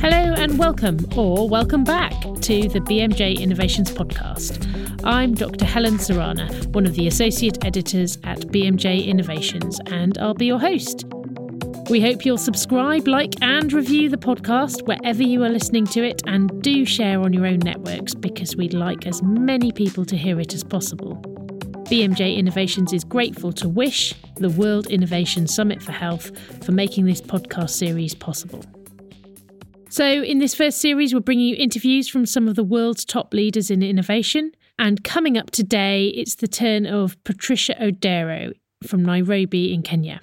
Hello 0.00 0.34
and 0.36 0.58
welcome, 0.58 0.98
or 1.16 1.48
welcome 1.48 1.82
back 1.84 2.12
to 2.42 2.68
the 2.68 2.80
BMJ 2.80 3.38
Innovations 3.38 3.90
Podcast. 3.90 4.68
I'm 5.02 5.32
Dr. 5.32 5.64
Helen 5.64 5.94
Sarana, 5.94 6.66
one 6.74 6.84
of 6.84 6.94
the 6.94 7.06
Associate 7.08 7.64
Editors 7.64 8.18
at 8.24 8.40
BMJ 8.48 9.06
Innovations, 9.06 9.80
and 9.86 10.18
I'll 10.18 10.34
be 10.34 10.44
your 10.46 10.60
host. 10.60 11.06
We 11.88 12.02
hope 12.02 12.26
you'll 12.26 12.36
subscribe, 12.36 13.08
like, 13.08 13.34
and 13.40 13.72
review 13.72 14.10
the 14.10 14.18
podcast 14.18 14.86
wherever 14.86 15.22
you 15.22 15.42
are 15.42 15.48
listening 15.48 15.86
to 15.86 16.04
it, 16.04 16.20
and 16.26 16.62
do 16.62 16.84
share 16.84 17.20
on 17.20 17.32
your 17.32 17.46
own 17.46 17.60
networks 17.60 18.14
because 18.14 18.56
we'd 18.56 18.74
like 18.74 19.06
as 19.06 19.22
many 19.22 19.72
people 19.72 20.04
to 20.04 20.18
hear 20.18 20.38
it 20.38 20.52
as 20.52 20.62
possible. 20.62 21.22
BMJ 21.92 22.38
Innovations 22.38 22.94
is 22.94 23.04
grateful 23.04 23.52
to 23.52 23.68
Wish, 23.68 24.14
the 24.36 24.48
World 24.48 24.86
Innovation 24.86 25.46
Summit 25.46 25.82
for 25.82 25.92
Health, 25.92 26.30
for 26.64 26.72
making 26.72 27.04
this 27.04 27.20
podcast 27.20 27.68
series 27.68 28.14
possible. 28.14 28.64
So, 29.90 30.06
in 30.06 30.38
this 30.38 30.54
first 30.54 30.80
series, 30.80 31.12
we're 31.12 31.20
bringing 31.20 31.48
you 31.48 31.56
interviews 31.56 32.08
from 32.08 32.24
some 32.24 32.48
of 32.48 32.56
the 32.56 32.64
world's 32.64 33.04
top 33.04 33.34
leaders 33.34 33.70
in 33.70 33.82
innovation. 33.82 34.52
And 34.78 35.04
coming 35.04 35.36
up 35.36 35.50
today, 35.50 36.06
it's 36.06 36.36
the 36.36 36.48
turn 36.48 36.86
of 36.86 37.22
Patricia 37.24 37.74
Odero 37.78 38.54
from 38.82 39.04
Nairobi 39.04 39.74
in 39.74 39.82
Kenya. 39.82 40.22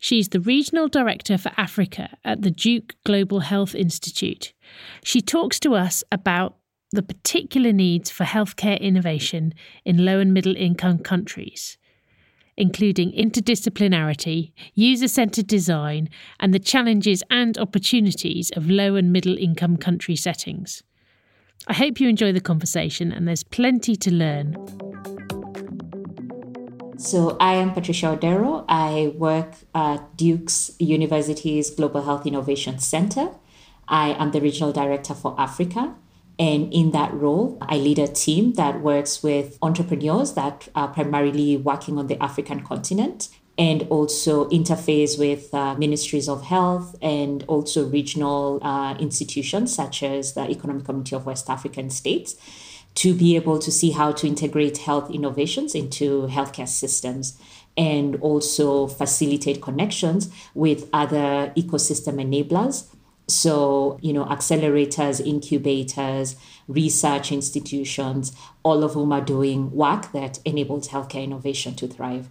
She's 0.00 0.30
the 0.30 0.40
Regional 0.40 0.88
Director 0.88 1.38
for 1.38 1.52
Africa 1.56 2.16
at 2.24 2.42
the 2.42 2.50
Duke 2.50 2.96
Global 3.04 3.38
Health 3.38 3.76
Institute. 3.76 4.52
She 5.04 5.20
talks 5.20 5.60
to 5.60 5.76
us 5.76 6.02
about 6.10 6.56
the 6.90 7.02
particular 7.02 7.72
needs 7.72 8.10
for 8.10 8.24
healthcare 8.24 8.80
innovation 8.80 9.52
in 9.84 10.04
low 10.04 10.20
and 10.20 10.32
middle 10.32 10.56
income 10.56 10.98
countries, 10.98 11.76
including 12.56 13.12
interdisciplinarity, 13.12 14.52
user 14.74 15.08
centered 15.08 15.46
design, 15.46 16.08
and 16.40 16.54
the 16.54 16.58
challenges 16.58 17.22
and 17.30 17.58
opportunities 17.58 18.50
of 18.56 18.70
low 18.70 18.94
and 18.94 19.12
middle 19.12 19.36
income 19.36 19.76
country 19.76 20.16
settings. 20.16 20.82
I 21.66 21.74
hope 21.74 22.00
you 22.00 22.08
enjoy 22.08 22.32
the 22.32 22.40
conversation, 22.40 23.12
and 23.12 23.28
there's 23.28 23.42
plenty 23.44 23.94
to 23.96 24.10
learn. 24.10 24.56
So 26.96 27.36
I 27.38 27.54
am 27.54 27.74
Patricia 27.74 28.06
Odero. 28.16 28.64
I 28.68 29.12
work 29.14 29.52
at 29.74 30.16
Duke's 30.16 30.72
University's 30.78 31.70
Global 31.70 32.02
Health 32.02 32.26
Innovation 32.26 32.78
Center. 32.78 33.28
I 33.86 34.14
am 34.14 34.32
the 34.32 34.40
regional 34.40 34.72
director 34.72 35.14
for 35.14 35.34
Africa. 35.38 35.94
And 36.38 36.72
in 36.72 36.92
that 36.92 37.12
role, 37.12 37.58
I 37.60 37.78
lead 37.78 37.98
a 37.98 38.06
team 38.06 38.52
that 38.54 38.80
works 38.80 39.22
with 39.22 39.58
entrepreneurs 39.60 40.34
that 40.34 40.68
are 40.74 40.88
primarily 40.88 41.56
working 41.56 41.98
on 41.98 42.06
the 42.06 42.22
African 42.22 42.62
continent 42.64 43.28
and 43.58 43.82
also 43.90 44.48
interface 44.50 45.18
with 45.18 45.52
uh, 45.52 45.74
ministries 45.74 46.28
of 46.28 46.44
health 46.44 46.94
and 47.02 47.44
also 47.48 47.88
regional 47.88 48.60
uh, 48.62 48.94
institutions 49.00 49.74
such 49.74 50.04
as 50.04 50.34
the 50.34 50.48
Economic 50.48 50.84
Community 50.84 51.16
of 51.16 51.26
West 51.26 51.50
African 51.50 51.90
States 51.90 52.36
to 52.94 53.14
be 53.14 53.34
able 53.34 53.58
to 53.58 53.72
see 53.72 53.90
how 53.90 54.12
to 54.12 54.26
integrate 54.26 54.78
health 54.78 55.10
innovations 55.10 55.74
into 55.74 56.28
healthcare 56.28 56.68
systems 56.68 57.36
and 57.76 58.16
also 58.16 58.86
facilitate 58.86 59.60
connections 59.60 60.30
with 60.54 60.88
other 60.92 61.52
ecosystem 61.56 62.16
enablers. 62.16 62.88
So, 63.28 63.98
you 64.00 64.12
know, 64.12 64.24
accelerators, 64.24 65.24
incubators, 65.24 66.36
research 66.66 67.30
institutions, 67.30 68.32
all 68.62 68.82
of 68.82 68.94
whom 68.94 69.12
are 69.12 69.20
doing 69.20 69.70
work 69.70 70.12
that 70.12 70.38
enables 70.44 70.88
healthcare 70.88 71.24
innovation 71.24 71.74
to 71.76 71.86
thrive. 71.86 72.30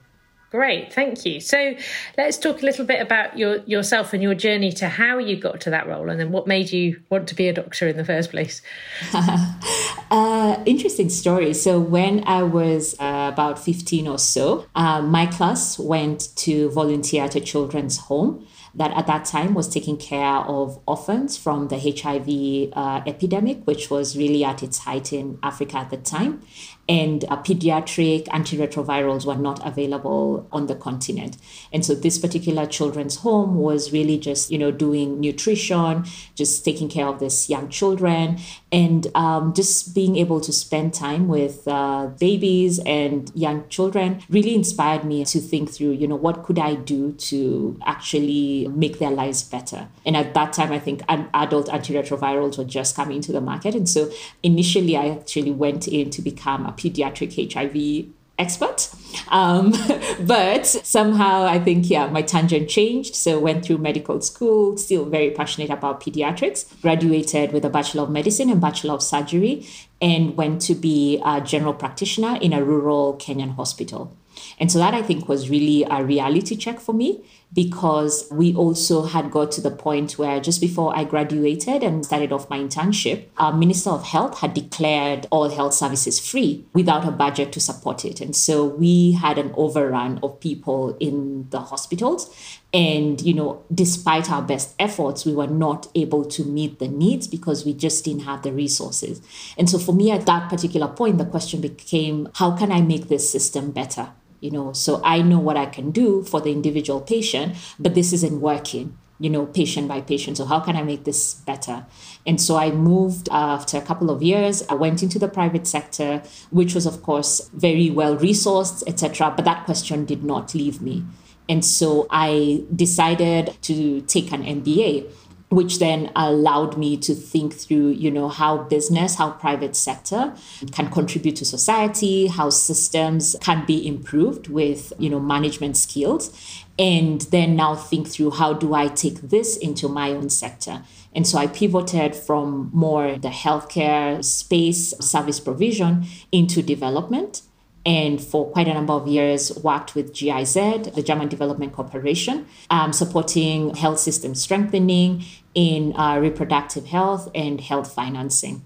Great, 0.49 0.93
thank 0.93 1.25
you. 1.25 1.41
So 1.41 1.75
let's 2.17 2.37
talk 2.37 2.61
a 2.61 2.65
little 2.65 2.85
bit 2.85 3.01
about 3.01 3.37
your 3.37 3.57
yourself 3.65 4.13
and 4.13 4.23
your 4.23 4.33
journey 4.33 4.71
to 4.73 4.87
how 4.87 5.17
you 5.17 5.35
got 5.35 5.59
to 5.61 5.69
that 5.71 5.87
role, 5.87 6.09
and 6.09 6.17
then 6.17 6.31
what 6.31 6.47
made 6.47 6.71
you 6.71 7.01
want 7.09 7.27
to 7.27 7.35
be 7.35 7.49
a 7.49 7.53
doctor 7.53 7.85
in 7.85 7.97
the 7.97 8.05
first 8.05 8.31
place. 8.31 8.61
uh, 9.13 10.63
interesting 10.65 11.09
story. 11.09 11.53
So 11.53 11.81
when 11.81 12.23
I 12.25 12.43
was 12.43 12.95
uh, 12.97 13.29
about 13.33 13.59
fifteen 13.59 14.07
or 14.07 14.17
so, 14.17 14.65
uh, 14.73 15.01
my 15.01 15.25
class 15.25 15.77
went 15.77 16.29
to 16.37 16.69
volunteer 16.69 17.25
at 17.25 17.35
a 17.35 17.41
children's 17.41 17.97
home 17.97 18.47
that 18.77 18.91
at 18.95 19.07
that 19.07 19.25
time 19.25 19.53
was 19.53 19.67
taking 19.67 19.97
care 19.97 20.37
of 20.37 20.79
orphans 20.87 21.35
from 21.35 21.67
the 21.67 21.77
HIV 21.77 22.71
uh, 22.77 23.01
epidemic, 23.05 23.65
which 23.65 23.89
was 23.89 24.15
really 24.15 24.43
at 24.43 24.63
its 24.63 24.79
height 24.79 25.11
in 25.11 25.39
Africa 25.43 25.77
at 25.77 25.89
the 25.89 25.97
time 25.97 26.41
and 26.89 27.25
uh, 27.25 27.37
pediatric 27.43 28.27
antiretrovirals 28.27 29.25
were 29.25 29.35
not 29.35 29.65
available 29.65 30.47
on 30.51 30.67
the 30.67 30.75
continent. 30.75 31.37
And 31.73 31.85
so 31.85 31.93
this 31.93 32.17
particular 32.17 32.65
children's 32.65 33.17
home 33.17 33.55
was 33.55 33.91
really 33.91 34.17
just, 34.17 34.51
you 34.51 34.57
know, 34.57 34.71
doing 34.71 35.19
nutrition, 35.19 36.05
just 36.35 36.63
taking 36.63 36.89
care 36.89 37.07
of 37.07 37.19
these 37.19 37.49
young 37.49 37.69
children, 37.69 38.39
and 38.71 39.07
um, 39.15 39.53
just 39.53 39.93
being 39.93 40.17
able 40.17 40.39
to 40.41 40.53
spend 40.53 40.93
time 40.93 41.27
with 41.27 41.67
uh, 41.67 42.07
babies 42.19 42.79
and 42.85 43.31
young 43.35 43.67
children 43.69 44.21
really 44.29 44.55
inspired 44.55 45.03
me 45.03 45.25
to 45.25 45.39
think 45.39 45.69
through, 45.69 45.91
you 45.91 46.07
know, 46.07 46.15
what 46.15 46.43
could 46.43 46.59
I 46.59 46.75
do 46.75 47.13
to 47.13 47.79
actually 47.85 48.67
make 48.69 48.99
their 48.99 49.11
lives 49.11 49.43
better? 49.43 49.87
And 50.05 50.15
at 50.15 50.33
that 50.33 50.53
time, 50.53 50.71
I 50.71 50.79
think 50.79 51.01
adult 51.07 51.67
antiretrovirals 51.67 52.57
were 52.57 52.63
just 52.63 52.95
coming 52.95 53.21
to 53.21 53.31
the 53.31 53.41
market. 53.41 53.75
And 53.75 53.89
so 53.89 54.09
initially, 54.43 54.95
I 54.95 55.09
actually 55.09 55.51
went 55.51 55.87
in 55.87 56.09
to 56.11 56.21
become 56.21 56.65
a 56.65 56.71
pediatric 56.77 57.53
HIV 57.53 58.13
expert. 58.37 58.89
Um, 59.29 59.73
but 60.21 60.65
somehow 60.65 61.43
I 61.43 61.59
think, 61.59 61.89
yeah, 61.89 62.07
my 62.07 62.21
tangent 62.21 62.69
changed. 62.69 63.15
So 63.15 63.39
went 63.39 63.65
through 63.65 63.79
medical 63.79 64.21
school, 64.21 64.77
still 64.77 65.05
very 65.05 65.31
passionate 65.31 65.69
about 65.69 66.01
pediatrics, 66.01 66.79
graduated 66.81 67.51
with 67.51 67.65
a 67.65 67.69
Bachelor 67.69 68.03
of 68.03 68.09
Medicine 68.09 68.49
and 68.49 68.61
Bachelor 68.61 68.93
of 68.93 69.03
Surgery, 69.03 69.67
and 70.01 70.37
went 70.37 70.61
to 70.63 70.75
be 70.75 71.21
a 71.25 71.41
general 71.41 71.73
practitioner 71.73 72.37
in 72.41 72.53
a 72.53 72.63
rural 72.63 73.15
Kenyan 73.15 73.55
hospital. 73.55 74.15
And 74.59 74.71
so 74.71 74.77
that 74.77 74.93
I 74.93 75.01
think 75.01 75.27
was 75.27 75.49
really 75.49 75.83
a 75.89 76.03
reality 76.03 76.55
check 76.55 76.79
for 76.79 76.93
me 76.93 77.23
because 77.53 78.27
we 78.29 78.53
also 78.53 79.03
had 79.03 79.31
got 79.31 79.51
to 79.53 79.61
the 79.61 79.71
point 79.71 80.19
where 80.19 80.39
just 80.39 80.59
before 80.59 80.95
I 80.95 81.05
graduated 81.05 81.81
and 81.81 82.05
started 82.05 82.31
off 82.31 82.49
my 82.49 82.59
internship, 82.59 83.25
our 83.37 83.53
Minister 83.53 83.89
of 83.89 84.03
Health 84.03 84.39
had 84.39 84.53
declared 84.53 85.27
all 85.31 85.49
health 85.49 85.73
services 85.73 86.19
free 86.19 86.65
without 86.73 87.07
a 87.07 87.11
budget 87.11 87.53
to 87.53 87.61
support 87.61 88.03
it. 88.03 88.19
And 88.19 88.35
so 88.35 88.65
we 88.65 89.13
had 89.13 89.37
an 89.37 89.53
overrun 89.55 90.19
of 90.21 90.39
people 90.39 90.97
in 90.99 91.47
the 91.49 91.61
hospitals. 91.61 92.35
And, 92.73 93.21
you 93.21 93.33
know, 93.33 93.63
despite 93.73 94.29
our 94.29 94.41
best 94.41 94.75
efforts, 94.77 95.25
we 95.25 95.33
were 95.33 95.47
not 95.47 95.87
able 95.95 96.25
to 96.25 96.43
meet 96.43 96.79
the 96.79 96.89
needs 96.89 97.27
because 97.27 97.65
we 97.65 97.73
just 97.73 98.03
didn't 98.03 98.23
have 98.23 98.43
the 98.43 98.51
resources. 98.51 99.21
And 99.57 99.69
so 99.69 99.79
for 99.79 99.93
me 99.93 100.11
at 100.11 100.25
that 100.25 100.49
particular 100.49 100.89
point, 100.89 101.17
the 101.17 101.25
question 101.25 101.61
became 101.61 102.29
how 102.35 102.57
can 102.57 102.73
I 102.73 102.81
make 102.81 103.07
this 103.07 103.31
system 103.31 103.71
better? 103.71 104.09
You 104.47 104.53
know 104.57 104.67
so 104.85 105.01
i 105.15 105.17
know 105.31 105.41
what 105.47 105.57
i 105.63 105.65
can 105.77 105.91
do 106.03 106.07
for 106.31 106.39
the 106.45 106.51
individual 106.59 107.01
patient 107.15 107.55
but 107.77 107.95
this 107.99 108.13
isn't 108.19 108.39
working 108.51 108.87
you 109.19 109.29
know 109.29 109.45
patient 109.45 109.87
by 109.87 110.01
patient. 110.01 110.37
So 110.37 110.45
how 110.45 110.59
can 110.59 110.75
i 110.75 110.83
make 110.83 111.03
this 111.03 111.33
better? 111.33 111.85
And 112.25 112.39
so 112.41 112.55
i 112.57 112.71
moved 112.71 113.29
after 113.31 113.77
a 113.77 113.81
couple 113.81 114.09
of 114.09 114.21
years. 114.21 114.63
I 114.69 114.75
went 114.75 115.03
into 115.03 115.19
the 115.19 115.27
private 115.27 115.67
sector 115.67 116.21
which 116.51 116.75
was 116.75 116.85
of 116.85 117.01
course 117.03 117.49
very 117.53 117.89
well 117.89 118.17
resourced 118.17 118.83
etc 118.87 119.33
but 119.35 119.45
that 119.45 119.65
question 119.65 120.05
did 120.05 120.23
not 120.23 120.53
leave 120.53 120.81
me. 120.81 121.05
And 121.49 121.63
so 121.63 122.07
i 122.11 122.63
decided 122.75 123.55
to 123.63 124.01
take 124.01 124.31
an 124.31 124.43
mba 124.43 125.09
which 125.49 125.79
then 125.79 126.11
allowed 126.15 126.77
me 126.77 126.97
to 126.97 127.13
think 127.13 127.53
through 127.53 127.89
you 127.89 128.11
know 128.11 128.27
how 128.27 128.57
business 128.57 129.15
how 129.15 129.31
private 129.31 129.75
sector 129.75 130.33
can 130.71 130.89
contribute 130.89 131.35
to 131.35 131.45
society 131.45 132.27
how 132.27 132.49
systems 132.49 133.35
can 133.41 133.65
be 133.65 133.87
improved 133.87 134.49
with 134.49 134.91
you 134.99 135.09
know 135.09 135.19
management 135.19 135.77
skills 135.77 136.65
and 136.79 137.21
then 137.31 137.55
now 137.55 137.75
think 137.75 138.07
through 138.07 138.31
how 138.31 138.53
do 138.53 138.73
i 138.73 138.87
take 138.87 139.21
this 139.21 139.57
into 139.57 139.87
my 139.87 140.11
own 140.11 140.29
sector. 140.29 140.83
And 141.15 141.25
so 141.27 141.37
i 141.37 141.47
pivoted 141.47 142.15
from 142.15 142.69
more 142.73 143.17
the 143.17 143.29
healthcare 143.29 144.23
space 144.23 144.93
service 144.99 145.39
provision 145.39 146.05
into 146.31 146.61
development 146.61 147.41
and 147.87 148.21
for 148.21 148.51
quite 148.51 148.67
a 148.67 148.73
number 148.73 148.91
of 148.91 149.07
years 149.07 149.57
worked 149.63 149.95
with 149.95 150.13
GIZ, 150.13 150.53
the 150.93 151.01
German 151.01 151.29
Development 151.29 151.71
Cooperation, 151.71 152.45
um, 152.69 152.91
supporting 152.91 153.73
health 153.75 153.99
system 153.99 154.35
strengthening 154.35 155.23
in 155.55 155.95
uh, 155.97 156.19
reproductive 156.19 156.87
health 156.87 157.31
and 157.33 157.61
health 157.61 157.93
financing. 157.93 158.65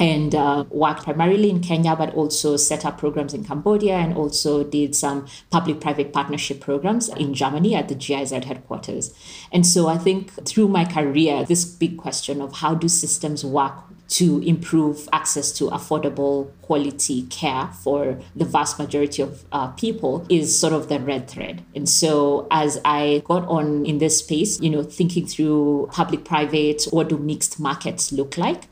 And 0.00 0.34
uh, 0.34 0.64
worked 0.70 1.04
primarily 1.04 1.50
in 1.50 1.60
Kenya, 1.60 1.94
but 1.94 2.12
also 2.14 2.56
set 2.56 2.86
up 2.86 2.96
programs 2.98 3.34
in 3.34 3.44
Cambodia 3.44 3.96
and 3.96 4.16
also 4.16 4.64
did 4.64 4.96
some 4.96 5.26
public 5.50 5.78
private 5.78 6.12
partnership 6.12 6.58
programs 6.58 7.10
in 7.10 7.34
Germany 7.34 7.74
at 7.74 7.88
the 7.88 7.94
GIZ 7.94 8.30
headquarters. 8.30 9.14
And 9.52 9.64
so 9.66 9.88
I 9.88 9.98
think 9.98 10.32
through 10.48 10.68
my 10.68 10.86
career, 10.86 11.44
this 11.44 11.66
big 11.66 11.98
question 11.98 12.40
of 12.40 12.54
how 12.54 12.74
do 12.74 12.88
systems 12.88 13.44
work 13.44 13.74
to 14.10 14.40
improve 14.42 15.08
access 15.12 15.52
to 15.52 15.64
affordable 15.70 16.50
quality 16.62 17.22
care 17.22 17.68
for 17.82 18.18
the 18.34 18.44
vast 18.44 18.78
majority 18.78 19.22
of 19.22 19.44
uh, 19.52 19.68
people 19.68 20.26
is 20.28 20.58
sort 20.58 20.72
of 20.72 20.88
the 20.88 20.98
red 20.98 21.28
thread. 21.28 21.62
And 21.76 21.88
so 21.88 22.48
as 22.50 22.80
I 22.84 23.22
got 23.24 23.46
on 23.46 23.86
in 23.86 23.98
this 23.98 24.18
space, 24.18 24.60
you 24.60 24.70
know, 24.70 24.82
thinking 24.82 25.26
through 25.26 25.90
public 25.92 26.24
private, 26.24 26.84
what 26.90 27.08
do 27.08 27.18
mixed 27.18 27.60
markets 27.60 28.10
look 28.10 28.36
like? 28.36 28.64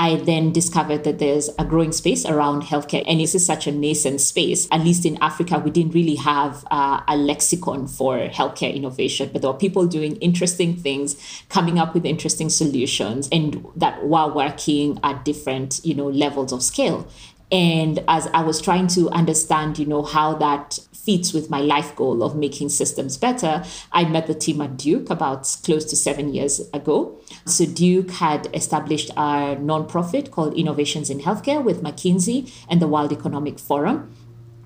I 0.00 0.16
then 0.16 0.50
discovered 0.50 1.04
that 1.04 1.18
there's 1.18 1.50
a 1.58 1.64
growing 1.64 1.92
space 1.92 2.24
around 2.24 2.62
healthcare, 2.62 3.04
and 3.06 3.20
this 3.20 3.34
is 3.34 3.44
such 3.44 3.66
a 3.66 3.70
nascent 3.70 4.22
space. 4.22 4.66
At 4.72 4.80
least 4.80 5.04
in 5.04 5.18
Africa, 5.20 5.58
we 5.58 5.70
didn't 5.70 5.92
really 5.92 6.14
have 6.14 6.64
uh, 6.70 7.02
a 7.06 7.18
lexicon 7.18 7.86
for 7.86 8.16
healthcare 8.28 8.74
innovation, 8.74 9.28
but 9.30 9.42
there 9.42 9.52
were 9.52 9.58
people 9.58 9.86
doing 9.86 10.16
interesting 10.16 10.74
things, 10.74 11.16
coming 11.50 11.78
up 11.78 11.92
with 11.92 12.06
interesting 12.06 12.48
solutions, 12.48 13.28
and 13.30 13.62
that 13.76 14.02
while 14.06 14.32
working 14.32 14.98
at 15.04 15.22
different, 15.26 15.84
you 15.84 15.94
know, 15.94 16.08
levels 16.08 16.50
of 16.50 16.62
scale. 16.62 17.06
And 17.52 18.04
as 18.06 18.28
I 18.28 18.42
was 18.42 18.60
trying 18.60 18.86
to 18.88 19.10
understand, 19.10 19.78
you 19.78 19.86
know, 19.86 20.02
how 20.02 20.34
that 20.34 20.78
fits 20.92 21.32
with 21.32 21.50
my 21.50 21.60
life 21.60 21.96
goal 21.96 22.22
of 22.22 22.36
making 22.36 22.68
systems 22.68 23.16
better, 23.16 23.64
I 23.90 24.04
met 24.04 24.26
the 24.26 24.34
team 24.34 24.60
at 24.60 24.76
Duke 24.76 25.10
about 25.10 25.56
close 25.64 25.84
to 25.86 25.96
seven 25.96 26.32
years 26.32 26.60
ago. 26.72 27.18
So 27.46 27.66
Duke 27.66 28.10
had 28.10 28.48
established 28.54 29.10
a 29.10 29.56
nonprofit 29.56 30.30
called 30.30 30.54
Innovations 30.54 31.10
in 31.10 31.20
Healthcare 31.20 31.62
with 31.62 31.82
McKinsey 31.82 32.52
and 32.68 32.80
the 32.80 32.86
World 32.86 33.12
Economic 33.12 33.58
Forum. 33.58 34.14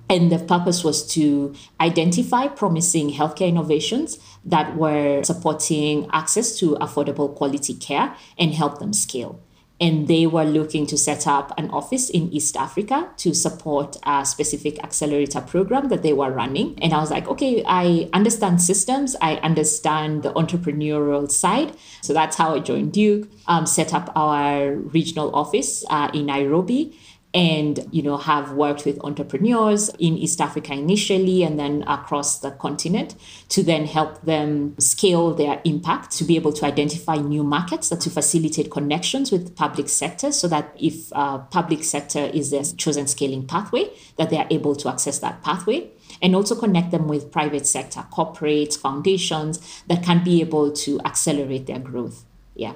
And 0.07 0.31
the 0.31 0.37
purpose 0.37 0.83
was 0.83 1.07
to 1.13 1.55
identify 1.81 2.47
promising 2.47 3.13
healthcare 3.13 3.49
innovations 3.49 4.19
that 4.45 4.75
were 4.75 5.23
supporting 5.23 6.07
access 6.13 6.59
to 6.59 6.75
affordable 6.75 7.33
quality 7.33 7.73
care 7.73 8.15
and 8.37 8.53
help 8.53 8.77
them 8.77 8.93
scale 8.93 9.39
and 9.79 10.07
they 10.07 10.25
were 10.25 10.45
looking 10.45 10.85
to 10.87 10.97
set 10.97 11.27
up 11.27 11.53
an 11.57 11.69
office 11.69 12.09
in 12.09 12.31
East 12.31 12.55
Africa 12.55 13.09
to 13.17 13.33
support 13.33 13.97
a 14.03 14.25
specific 14.25 14.81
accelerator 14.83 15.41
program 15.41 15.89
that 15.89 16.01
they 16.01 16.13
were 16.13 16.31
running. 16.31 16.77
And 16.81 16.93
I 16.93 16.99
was 16.99 17.11
like, 17.11 17.27
okay, 17.27 17.63
I 17.67 18.09
understand 18.13 18.61
systems, 18.61 19.15
I 19.21 19.35
understand 19.37 20.23
the 20.23 20.31
entrepreneurial 20.33 21.29
side. 21.29 21.75
So 22.01 22.13
that's 22.13 22.37
how 22.37 22.55
I 22.55 22.59
joined 22.59 22.93
Duke, 22.93 23.27
um, 23.47 23.65
set 23.65 23.93
up 23.93 24.11
our 24.15 24.75
regional 24.75 25.35
office 25.35 25.83
uh, 25.89 26.09
in 26.13 26.27
Nairobi 26.27 26.97
and 27.35 27.85
you 27.91 28.01
know 28.01 28.15
have 28.15 28.53
worked 28.53 28.85
with 28.85 28.97
entrepreneurs 29.03 29.89
in 29.99 30.17
East 30.17 30.39
Africa 30.39 30.73
initially 30.73 31.43
and 31.43 31.59
then 31.59 31.83
across 31.85 32.39
the 32.39 32.51
continent 32.51 33.15
to 33.49 33.61
then 33.61 33.85
help 33.85 34.21
them 34.21 34.73
scale 34.79 35.33
their 35.33 35.61
impact 35.65 36.11
to 36.11 36.23
be 36.23 36.37
able 36.37 36.53
to 36.53 36.65
identify 36.65 37.17
new 37.17 37.43
markets 37.43 37.89
to 37.89 38.09
facilitate 38.09 38.71
connections 38.71 39.31
with 39.31 39.55
public 39.55 39.89
sector 39.89 40.31
so 40.31 40.47
that 40.47 40.73
if 40.79 41.11
uh, 41.11 41.37
public 41.37 41.83
sector 41.83 42.31
is 42.33 42.51
their 42.51 42.63
chosen 42.63 43.05
scaling 43.05 43.45
pathway 43.45 43.91
that 44.15 44.29
they 44.29 44.37
are 44.37 44.47
able 44.49 44.75
to 44.75 44.87
access 44.87 45.19
that 45.19 45.43
pathway 45.43 45.89
and 46.21 46.35
also 46.35 46.55
connect 46.55 46.91
them 46.91 47.07
with 47.07 47.31
private 47.31 47.67
sector 47.67 48.05
corporates 48.13 48.77
foundations 48.77 49.83
that 49.87 50.03
can 50.03 50.23
be 50.23 50.39
able 50.39 50.71
to 50.71 50.99
accelerate 51.01 51.67
their 51.67 51.79
growth. 51.79 52.23
Yeah. 52.55 52.73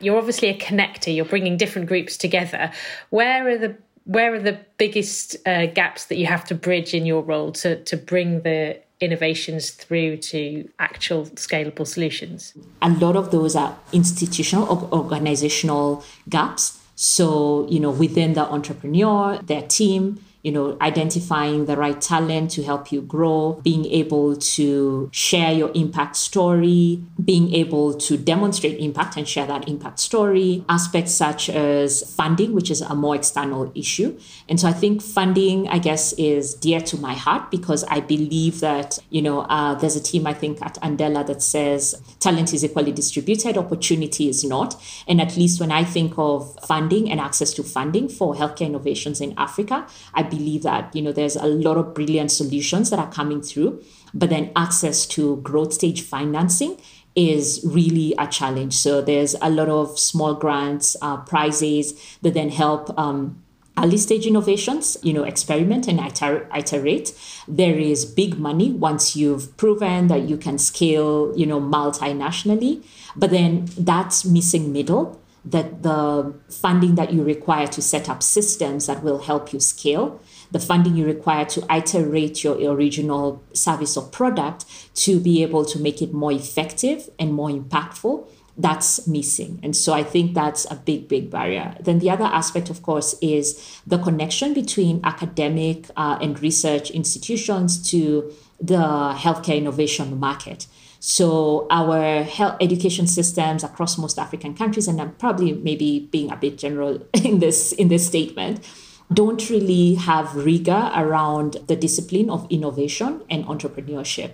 You're 0.00 0.16
obviously 0.16 0.48
a 0.48 0.56
connector. 0.56 1.14
You're 1.14 1.24
bringing 1.24 1.56
different 1.56 1.88
groups 1.88 2.16
together. 2.16 2.70
Where 3.10 3.48
are 3.48 3.58
the 3.58 3.76
where 4.08 4.34
are 4.34 4.40
the 4.40 4.58
biggest 4.78 5.36
uh, 5.46 5.66
gaps 5.66 6.06
that 6.06 6.16
you 6.16 6.24
have 6.26 6.42
to 6.46 6.54
bridge 6.54 6.94
in 6.94 7.04
your 7.04 7.22
role 7.22 7.52
to 7.52 7.82
to 7.84 7.96
bring 7.96 8.40
the 8.40 8.80
innovations 9.00 9.70
through 9.70 10.16
to 10.16 10.68
actual 10.78 11.26
scalable 11.26 11.86
solutions? 11.86 12.54
A 12.82 12.90
lot 12.90 13.16
of 13.16 13.30
those 13.30 13.54
are 13.54 13.78
institutional 13.92 14.64
or 14.66 14.88
organizational 14.98 16.02
gaps. 16.28 16.80
So, 16.96 17.68
you 17.68 17.78
know, 17.78 17.90
within 17.90 18.32
the 18.32 18.44
entrepreneur, 18.44 19.38
their 19.42 19.62
team, 19.62 20.24
you 20.42 20.52
know, 20.52 20.76
identifying 20.80 21.66
the 21.66 21.76
right 21.76 22.00
talent 22.00 22.50
to 22.52 22.62
help 22.62 22.92
you 22.92 23.00
grow, 23.02 23.60
being 23.64 23.84
able 23.86 24.36
to 24.36 25.08
share 25.12 25.52
your 25.52 25.70
impact 25.74 26.14
story, 26.14 27.02
being 27.22 27.52
able 27.54 27.92
to 27.94 28.16
demonstrate 28.16 28.78
impact 28.78 29.16
and 29.16 29.28
share 29.28 29.46
that 29.46 29.68
impact 29.68 29.98
story, 29.98 30.64
aspects 30.68 31.12
such 31.12 31.50
as 31.50 32.14
funding, 32.14 32.52
which 32.54 32.70
is 32.70 32.80
a 32.80 32.94
more 32.94 33.16
external 33.16 33.72
issue. 33.74 34.16
And 34.48 34.60
so 34.60 34.68
I 34.68 34.72
think 34.72 35.02
funding, 35.02 35.68
I 35.68 35.78
guess, 35.78 36.12
is 36.14 36.54
dear 36.54 36.80
to 36.82 36.96
my 36.96 37.14
heart 37.14 37.50
because 37.50 37.82
I 37.84 37.98
believe 38.00 38.60
that, 38.60 38.98
you 39.10 39.22
know, 39.22 39.40
uh, 39.40 39.74
there's 39.74 39.96
a 39.96 40.02
team, 40.02 40.26
I 40.26 40.34
think, 40.34 40.62
at 40.62 40.74
Andela 40.76 41.26
that 41.26 41.42
says 41.42 42.00
talent 42.20 42.54
is 42.54 42.64
equally 42.64 42.92
distributed, 42.92 43.58
opportunity 43.58 44.28
is 44.28 44.44
not. 44.44 44.80
And 45.08 45.20
at 45.20 45.36
least 45.36 45.60
when 45.60 45.72
I 45.72 45.82
think 45.82 46.14
of 46.16 46.56
funding 46.64 47.10
and 47.10 47.20
access 47.20 47.52
to 47.54 47.64
funding 47.64 48.08
for 48.08 48.34
healthcare 48.34 48.66
innovations 48.66 49.20
in 49.20 49.34
Africa, 49.36 49.86
I 50.14 50.27
believe 50.28 50.62
that 50.62 50.94
you 50.94 51.02
know 51.02 51.12
there's 51.12 51.36
a 51.36 51.46
lot 51.46 51.76
of 51.76 51.94
brilliant 51.94 52.30
solutions 52.30 52.90
that 52.90 52.98
are 52.98 53.10
coming 53.10 53.40
through 53.42 53.82
but 54.14 54.30
then 54.30 54.50
access 54.56 55.06
to 55.06 55.36
growth 55.38 55.72
stage 55.72 56.02
financing 56.02 56.78
is 57.18 57.60
really 57.64 58.14
a 58.16 58.26
challenge. 58.28 58.74
So 58.74 59.02
there's 59.02 59.34
a 59.42 59.50
lot 59.50 59.68
of 59.68 59.98
small 59.98 60.34
grants 60.34 60.96
uh, 61.02 61.16
prizes 61.18 62.16
that 62.22 62.34
then 62.34 62.50
help 62.50 62.96
um, 62.96 63.42
early 63.76 63.96
stage 63.96 64.26
innovations 64.26 64.96
you 65.02 65.12
know 65.12 65.24
experiment 65.24 65.88
and 65.88 66.00
iterate. 66.00 67.14
There 67.46 67.78
is 67.78 68.04
big 68.04 68.38
money 68.38 68.70
once 68.70 69.16
you've 69.16 69.56
proven 69.56 70.06
that 70.08 70.22
you 70.22 70.36
can 70.36 70.58
scale 70.58 71.32
you 71.36 71.46
know 71.46 71.60
multinationally 71.60 72.84
but 73.16 73.30
then 73.30 73.66
that's 73.76 74.24
missing 74.24 74.72
middle 74.72 75.20
that 75.44 75.82
the 75.82 76.34
funding 76.50 76.94
that 76.96 77.12
you 77.12 77.22
require 77.22 77.66
to 77.66 77.80
set 77.80 78.08
up 78.08 78.22
systems 78.22 78.86
that 78.86 79.02
will 79.02 79.18
help 79.18 79.52
you 79.52 79.60
scale, 79.60 80.20
the 80.50 80.58
funding 80.58 80.96
you 80.96 81.04
require 81.04 81.44
to 81.44 81.64
iterate 81.70 82.42
your 82.42 82.56
original 82.72 83.42
service 83.52 83.96
or 83.96 84.04
product 84.04 84.64
to 84.94 85.20
be 85.20 85.42
able 85.42 85.64
to 85.64 85.78
make 85.78 86.02
it 86.02 86.12
more 86.12 86.32
effective 86.32 87.08
and 87.18 87.34
more 87.34 87.48
impactful, 87.50 88.26
that's 88.56 89.06
missing. 89.06 89.60
And 89.62 89.76
so 89.76 89.92
I 89.92 90.02
think 90.02 90.34
that's 90.34 90.68
a 90.70 90.74
big, 90.74 91.06
big 91.06 91.30
barrier. 91.30 91.76
Then 91.80 92.00
the 92.00 92.10
other 92.10 92.24
aspect, 92.24 92.70
of 92.70 92.82
course, 92.82 93.14
is 93.22 93.80
the 93.86 93.98
connection 93.98 94.52
between 94.52 95.00
academic 95.04 95.88
uh, 95.96 96.18
and 96.20 96.40
research 96.42 96.90
institutions 96.90 97.88
to 97.90 98.32
the 98.60 99.14
healthcare 99.16 99.56
innovation 99.56 100.18
market. 100.18 100.66
So 101.00 101.66
our 101.70 102.24
health 102.24 102.56
education 102.60 103.06
systems 103.06 103.62
across 103.62 103.98
most 103.98 104.18
African 104.18 104.54
countries, 104.54 104.88
and 104.88 105.00
I'm 105.00 105.12
probably 105.14 105.52
maybe 105.52 106.08
being 106.10 106.30
a 106.30 106.36
bit 106.36 106.58
general 106.58 107.00
in 107.24 107.38
this 107.38 107.72
in 107.72 107.88
this 107.88 108.06
statement, 108.06 108.66
don't 109.12 109.48
really 109.48 109.94
have 109.94 110.34
rigor 110.34 110.90
around 110.94 111.58
the 111.66 111.76
discipline 111.76 112.28
of 112.28 112.46
innovation 112.50 113.22
and 113.30 113.44
entrepreneurship. 113.46 114.32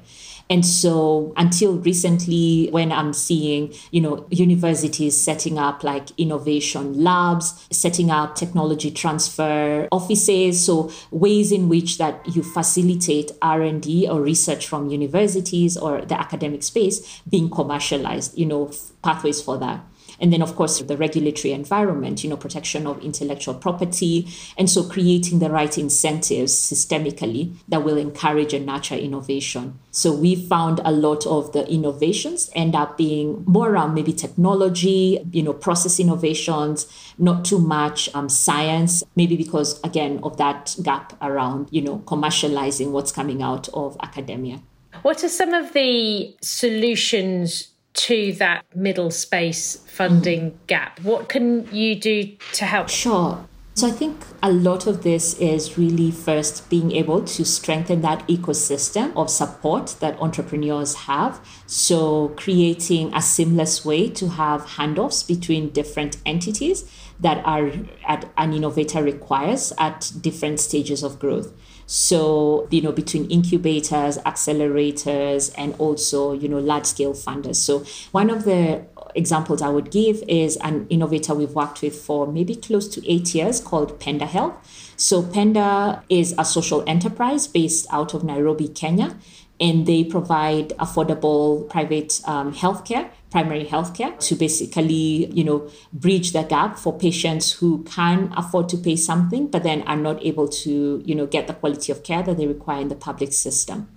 And 0.50 0.64
so 0.64 1.32
until 1.36 1.78
recently, 1.78 2.68
when 2.70 2.92
I'm 2.92 3.12
seeing, 3.12 3.72
you 3.90 4.00
know, 4.00 4.26
universities 4.30 5.16
setting 5.16 5.58
up 5.58 5.82
like 5.82 6.08
innovation 6.18 7.02
labs, 7.02 7.66
setting 7.70 8.10
up 8.10 8.36
technology 8.36 8.90
transfer 8.90 9.88
offices, 9.90 10.64
so 10.64 10.90
ways 11.10 11.50
in 11.50 11.68
which 11.68 11.96
that 11.98 12.20
you 12.36 12.42
facilitate 12.42 13.32
R&D 13.40 14.08
or 14.08 14.20
research 14.20 14.68
from 14.68 14.90
universities 14.90 15.76
or 15.76 16.02
the 16.02 16.18
academic 16.20 16.62
space 16.62 17.22
being 17.28 17.48
commercialized, 17.48 18.36
you 18.36 18.46
know, 18.46 18.70
pathways 19.02 19.40
for 19.40 19.56
that. 19.58 19.84
And 20.20 20.32
then, 20.32 20.42
of 20.42 20.56
course, 20.56 20.80
the 20.80 20.96
regulatory 20.96 21.52
environment, 21.52 22.22
you 22.22 22.30
know, 22.30 22.36
protection 22.36 22.86
of 22.86 23.02
intellectual 23.02 23.54
property. 23.54 24.28
And 24.56 24.70
so 24.70 24.84
creating 24.84 25.38
the 25.38 25.50
right 25.50 25.76
incentives 25.76 26.52
systemically 26.52 27.54
that 27.68 27.84
will 27.84 27.96
encourage 27.96 28.54
and 28.54 28.66
nurture 28.66 28.94
innovation. 28.94 29.78
So 29.90 30.12
we 30.12 30.34
found 30.34 30.80
a 30.84 30.92
lot 30.92 31.26
of 31.26 31.52
the 31.52 31.66
innovations 31.68 32.50
end 32.54 32.74
up 32.74 32.96
being 32.96 33.44
more 33.46 33.70
around 33.70 33.94
maybe 33.94 34.12
technology, 34.12 35.20
you 35.32 35.42
know, 35.42 35.52
process 35.52 36.00
innovations, 36.00 36.86
not 37.18 37.44
too 37.44 37.58
much 37.58 38.08
um, 38.14 38.28
science, 38.28 39.02
maybe 39.16 39.36
because, 39.36 39.80
again, 39.82 40.20
of 40.22 40.36
that 40.36 40.76
gap 40.82 41.16
around, 41.22 41.68
you 41.70 41.82
know, 41.82 41.98
commercializing 42.06 42.90
what's 42.90 43.12
coming 43.12 43.42
out 43.42 43.68
of 43.74 43.96
academia. 44.02 44.60
What 45.02 45.22
are 45.22 45.28
some 45.28 45.52
of 45.52 45.72
the 45.72 46.34
solutions 46.40 47.68
to 47.94 48.32
that 48.34 48.64
middle 48.74 49.10
space 49.10 49.76
funding 49.86 50.50
mm. 50.50 50.66
gap. 50.66 51.00
What 51.00 51.28
can 51.28 51.72
you 51.74 51.94
do 51.94 52.36
to 52.54 52.64
help? 52.64 52.88
Sure. 52.88 53.46
So 53.76 53.88
I 53.88 53.90
think 53.90 54.24
a 54.40 54.52
lot 54.52 54.86
of 54.86 55.02
this 55.02 55.34
is 55.40 55.76
really 55.76 56.12
first 56.12 56.70
being 56.70 56.92
able 56.92 57.24
to 57.24 57.44
strengthen 57.44 58.02
that 58.02 58.26
ecosystem 58.28 59.12
of 59.16 59.28
support 59.28 59.96
that 59.98 60.16
entrepreneurs 60.20 60.94
have. 60.94 61.44
So 61.66 62.28
creating 62.36 63.12
a 63.12 63.20
seamless 63.20 63.84
way 63.84 64.08
to 64.10 64.28
have 64.28 64.62
handoffs 64.62 65.26
between 65.26 65.70
different 65.70 66.18
entities 66.24 66.88
that 67.18 67.44
are 67.44 67.72
at 68.06 68.30
an 68.36 68.52
innovator 68.52 69.02
requires 69.02 69.72
at 69.76 70.12
different 70.20 70.60
stages 70.60 71.02
of 71.02 71.18
growth. 71.18 71.52
So, 71.86 72.66
you 72.70 72.80
know, 72.80 72.92
between 72.92 73.30
incubators, 73.30 74.18
accelerators, 74.18 75.52
and 75.56 75.74
also, 75.78 76.32
you 76.32 76.48
know, 76.48 76.58
large 76.58 76.86
scale 76.86 77.12
funders. 77.12 77.56
So, 77.56 77.84
one 78.12 78.30
of 78.30 78.44
the 78.44 78.86
examples 79.14 79.62
I 79.62 79.68
would 79.68 79.90
give 79.90 80.22
is 80.26 80.56
an 80.56 80.86
innovator 80.88 81.34
we've 81.34 81.54
worked 81.54 81.82
with 81.82 81.94
for 81.94 82.26
maybe 82.26 82.56
close 82.56 82.88
to 82.88 83.10
eight 83.10 83.34
years 83.34 83.60
called 83.60 84.00
Penda 84.00 84.26
Health. 84.26 84.54
So, 84.96 85.22
Penda 85.22 86.02
is 86.08 86.34
a 86.38 86.44
social 86.44 86.82
enterprise 86.86 87.46
based 87.46 87.86
out 87.90 88.14
of 88.14 88.24
Nairobi, 88.24 88.68
Kenya 88.68 89.16
and 89.60 89.86
they 89.86 90.04
provide 90.04 90.70
affordable 90.70 91.68
private 91.70 92.20
um, 92.26 92.52
healthcare 92.52 93.10
primary 93.34 93.64
healthcare 93.64 94.16
to 94.20 94.36
basically 94.36 95.26
you 95.38 95.42
know 95.42 95.68
bridge 95.92 96.30
the 96.30 96.42
gap 96.44 96.78
for 96.78 96.96
patients 96.96 97.50
who 97.54 97.82
can 97.82 98.32
afford 98.36 98.68
to 98.68 98.76
pay 98.76 98.94
something 98.94 99.48
but 99.48 99.64
then 99.64 99.82
are 99.88 99.96
not 99.96 100.24
able 100.24 100.46
to 100.46 101.02
you 101.04 101.16
know 101.16 101.26
get 101.26 101.48
the 101.48 101.52
quality 101.54 101.90
of 101.90 102.04
care 102.04 102.22
that 102.22 102.36
they 102.36 102.46
require 102.46 102.80
in 102.80 102.88
the 102.88 102.94
public 102.94 103.32
system. 103.32 103.88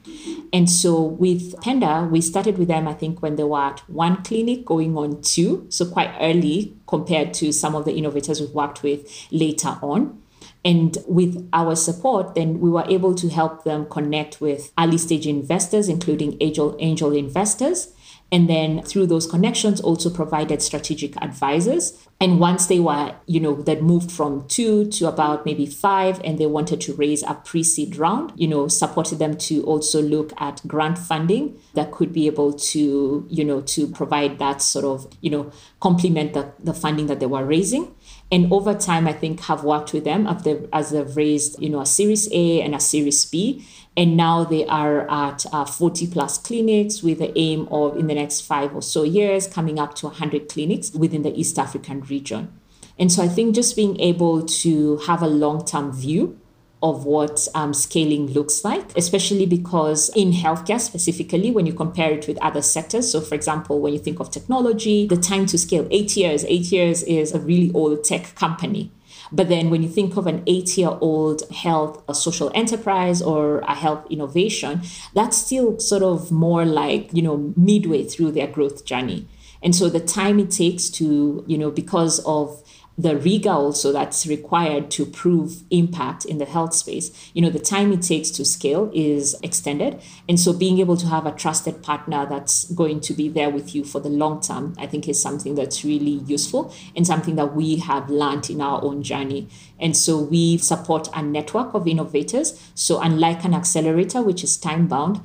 And 0.52 0.68
so 0.68 1.02
with 1.04 1.60
penda 1.62 2.10
we 2.12 2.20
started 2.20 2.58
with 2.58 2.68
them 2.68 2.88
i 2.88 2.94
think 2.94 3.22
when 3.22 3.36
they 3.36 3.44
were 3.44 3.66
at 3.72 3.80
one 3.88 4.24
clinic 4.24 4.66
going 4.66 4.98
on 4.98 5.22
two 5.22 5.68
so 5.70 5.86
quite 5.86 6.12
early 6.20 6.76
compared 6.88 7.34
to 7.36 7.52
some 7.52 7.76
of 7.76 7.86
the 7.86 7.94
innovators 7.94 8.42
we've 8.42 8.56
worked 8.56 8.82
with 8.82 9.02
later 9.32 9.78
on 9.84 10.20
and 10.66 10.98
with 11.08 11.48
our 11.54 11.76
support, 11.76 12.36
then 12.36 12.60
we 12.60 12.70
were 12.70 12.86
able 12.90 13.16
to 13.16 13.30
help 13.30 13.64
them 13.64 13.86
connect 13.90 14.42
with 14.42 14.72
early 14.78 14.98
stage 14.98 15.28
investors, 15.28 15.88
including 15.88 16.38
angel, 16.42 16.76
angel 16.80 17.14
investors. 17.14 17.94
And 18.30 18.50
then 18.50 18.84
through 18.84 19.08
those 19.08 19.26
connections, 19.26 19.80
also 19.80 20.10
provided 20.10 20.62
strategic 20.62 21.16
advisors. 21.22 22.06
And 22.20 22.40
once 22.40 22.66
they 22.66 22.80
were, 22.80 23.16
you 23.26 23.40
know, 23.40 23.62
that 23.62 23.82
moved 23.82 24.12
from 24.12 24.46
two 24.50 24.90
to 24.92 25.08
about 25.08 25.46
maybe 25.46 25.66
five, 25.66 26.20
and 26.26 26.38
they 26.38 26.48
wanted 26.48 26.82
to 26.82 26.94
raise 26.96 27.24
a 27.24 27.36
pre 27.36 27.64
seed 27.64 27.96
round, 27.96 28.34
you 28.36 28.48
know, 28.48 28.68
supported 28.68 29.20
them 29.20 29.38
to 29.38 29.64
also 29.64 30.02
look 30.02 30.34
at 30.42 30.62
grant 30.68 30.98
funding 30.98 31.58
that 31.74 31.92
could 31.92 32.12
be 32.12 32.28
able 32.28 32.52
to, 32.52 33.26
you 33.30 33.46
know, 33.46 33.62
to 33.62 33.88
provide 33.88 34.40
that 34.40 34.62
sort 34.62 34.84
of, 34.84 35.08
you 35.22 35.30
know, 35.30 35.50
complement 35.80 36.34
the, 36.34 36.52
the 36.60 36.74
funding 36.74 37.08
that 37.08 37.22
they 37.22 37.28
were 37.28 37.46
raising. 37.46 37.96
And 38.32 38.52
over 38.52 38.74
time, 38.74 39.08
I 39.08 39.14
think 39.14 39.42
have 39.42 39.64
worked 39.64 39.94
with 39.94 40.04
them 40.04 40.28
as 40.28 40.44
they've, 40.44 40.68
as 40.74 40.90
they've 40.92 41.16
raised, 41.16 41.62
you 41.62 41.70
know, 41.70 41.80
a 41.80 41.86
Series 41.86 42.28
A 42.32 42.62
and 42.62 42.76
a 42.76 42.80
Series 42.80 43.26
B. 43.26 43.66
And 43.96 44.18
now 44.18 44.44
they 44.44 44.66
are 44.68 45.10
at 45.10 45.46
uh, 45.52 45.66
40 45.66 46.08
plus 46.08 46.38
clinics 46.38 47.02
with 47.02 47.20
the 47.20 47.38
aim 47.38 47.68
of, 47.72 47.98
in 47.98 48.08
the 48.08 48.14
next 48.14 48.42
five 48.42 48.76
or 48.76 48.82
so 48.82 49.04
years, 49.04 49.48
coming 49.48 49.80
up 49.80 49.96
to 49.96 50.08
100 50.08 50.50
clinics 50.50 50.92
within 50.92 51.24
the 51.24 51.34
East 51.40 51.58
African 51.58 52.02
region. 52.02 52.54
And 53.00 53.12
so 53.12 53.24
I 53.24 53.28
think 53.28 53.56
just 53.56 53.76
being 53.76 54.00
able 54.00 54.44
to 54.44 54.98
have 54.98 55.22
a 55.22 55.28
long 55.28 55.64
term 55.64 55.92
view 55.92 56.40
of 56.84 57.06
what 57.06 57.48
um, 57.56 57.74
scaling 57.74 58.28
looks 58.28 58.64
like, 58.64 58.96
especially 58.96 59.46
because 59.46 60.10
in 60.16 60.32
healthcare 60.32 60.80
specifically, 60.80 61.50
when 61.50 61.66
you 61.66 61.74
compare 61.74 62.12
it 62.12 62.28
with 62.28 62.38
other 62.42 62.62
sectors. 62.62 63.12
So, 63.12 63.20
for 63.22 63.36
example, 63.36 63.80
when 63.80 63.94
you 63.94 64.00
think 64.00 64.20
of 64.20 64.30
technology, 64.30 65.08
the 65.08 65.18
time 65.18 65.48
to 65.48 65.58
scale, 65.58 65.88
eight 65.90 66.16
years, 66.16 66.46
eight 66.46 66.72
years 66.72 67.04
is 67.04 67.34
a 67.34 67.40
really 67.40 67.72
old 67.74 68.04
tech 68.04 68.36
company. 68.36 68.92
But 69.32 69.50
then 69.50 69.70
when 69.70 69.84
you 69.84 69.90
think 69.90 70.16
of 70.18 70.28
an 70.28 70.44
eight 70.48 70.78
year 70.78 70.98
old 71.02 71.44
health 71.52 72.02
a 72.08 72.16
social 72.16 72.52
enterprise 72.56 73.22
or 73.22 73.60
a 73.60 73.74
health 73.74 74.06
innovation, 74.10 74.82
that's 75.14 75.38
still 75.38 75.80
sort 75.80 76.04
of 76.04 76.32
more 76.32 76.66
like, 76.66 77.10
you 77.12 77.22
know, 77.22 77.54
midway 77.58 78.04
through 78.04 78.32
their 78.32 78.48
growth 78.48 78.86
journey. 78.86 79.28
And 79.62 79.76
so 79.76 79.90
the 79.90 80.00
time 80.00 80.40
it 80.40 80.52
takes 80.52 80.90
to, 80.92 81.44
you 81.48 81.58
know, 81.58 81.72
because 81.72 82.20
of 82.26 82.64
the 82.98 83.16
rigor 83.16 83.52
also 83.52 83.92
that's 83.92 84.26
required 84.26 84.90
to 84.92 85.06
prove 85.06 85.64
impact 85.70 86.26
in 86.26 86.40
the 86.40 86.46
health 86.46 86.74
space. 86.74 87.32
You 87.34 87.42
know 87.44 87.50
the 87.50 87.60
time 87.60 87.92
it 87.92 88.02
takes 88.02 88.32
to 88.32 88.46
scale 88.46 88.90
is 88.94 89.36
extended. 89.44 90.02
And 90.28 90.40
so 90.40 90.52
being 90.52 90.80
able 90.80 90.98
to 90.98 91.08
have 91.08 91.26
a 91.26 91.32
trusted 91.32 91.84
partner 91.84 92.26
that's 92.26 92.66
going 92.72 93.02
to 93.02 93.14
be 93.14 93.30
there 93.30 93.50
with 93.50 93.76
you 93.76 93.84
for 93.84 94.00
the 94.00 94.10
long 94.10 94.42
term 94.42 94.74
i 94.78 94.86
think 94.86 95.08
is 95.08 95.22
something 95.22 95.56
that's 95.56 95.84
really 95.84 96.22
useful 96.26 96.74
and 96.96 97.06
something 97.06 97.36
that 97.36 97.56
we 97.56 97.78
have 97.78 98.10
learned 98.10 98.50
in 98.50 98.62
our 98.62 98.84
own 98.84 99.04
journey. 99.04 99.48
And 99.80 99.96
so 99.96 100.18
we 100.18 100.58
support 100.58 101.08
a 101.14 101.22
network 101.22 101.74
of 101.74 101.88
innovators. 101.88 102.72
So 102.74 103.00
unlike 103.00 103.44
an 103.44 103.54
accelerator 103.54 104.22
which 104.22 104.44
is 104.44 104.58
time 104.58 104.88
bound 104.88 105.22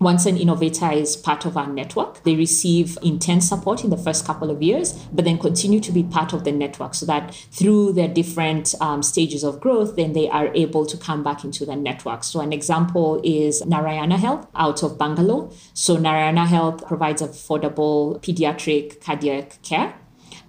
once 0.00 0.26
an 0.26 0.36
innovator 0.36 0.90
is 0.92 1.16
part 1.16 1.44
of 1.44 1.56
our 1.56 1.66
network, 1.66 2.22
they 2.22 2.36
receive 2.36 2.96
intense 3.02 3.48
support 3.48 3.82
in 3.82 3.90
the 3.90 3.96
first 3.96 4.24
couple 4.24 4.50
of 4.50 4.62
years, 4.62 4.92
but 5.12 5.24
then 5.24 5.38
continue 5.38 5.80
to 5.80 5.90
be 5.90 6.02
part 6.02 6.32
of 6.32 6.44
the 6.44 6.52
network 6.52 6.94
so 6.94 7.04
that 7.06 7.34
through 7.50 7.92
their 7.92 8.08
different 8.08 8.74
um, 8.80 9.02
stages 9.02 9.42
of 9.42 9.60
growth, 9.60 9.96
then 9.96 10.12
they 10.12 10.28
are 10.28 10.54
able 10.54 10.86
to 10.86 10.96
come 10.96 11.22
back 11.22 11.44
into 11.44 11.66
the 11.66 11.74
network. 11.74 12.22
So, 12.24 12.40
an 12.40 12.52
example 12.52 13.20
is 13.24 13.64
Narayana 13.66 14.18
Health 14.18 14.46
out 14.54 14.82
of 14.82 14.98
Bangalore. 14.98 15.50
So, 15.74 15.96
Narayana 15.96 16.46
Health 16.46 16.86
provides 16.86 17.22
affordable 17.22 18.20
pediatric 18.22 19.00
cardiac 19.00 19.60
care 19.62 19.94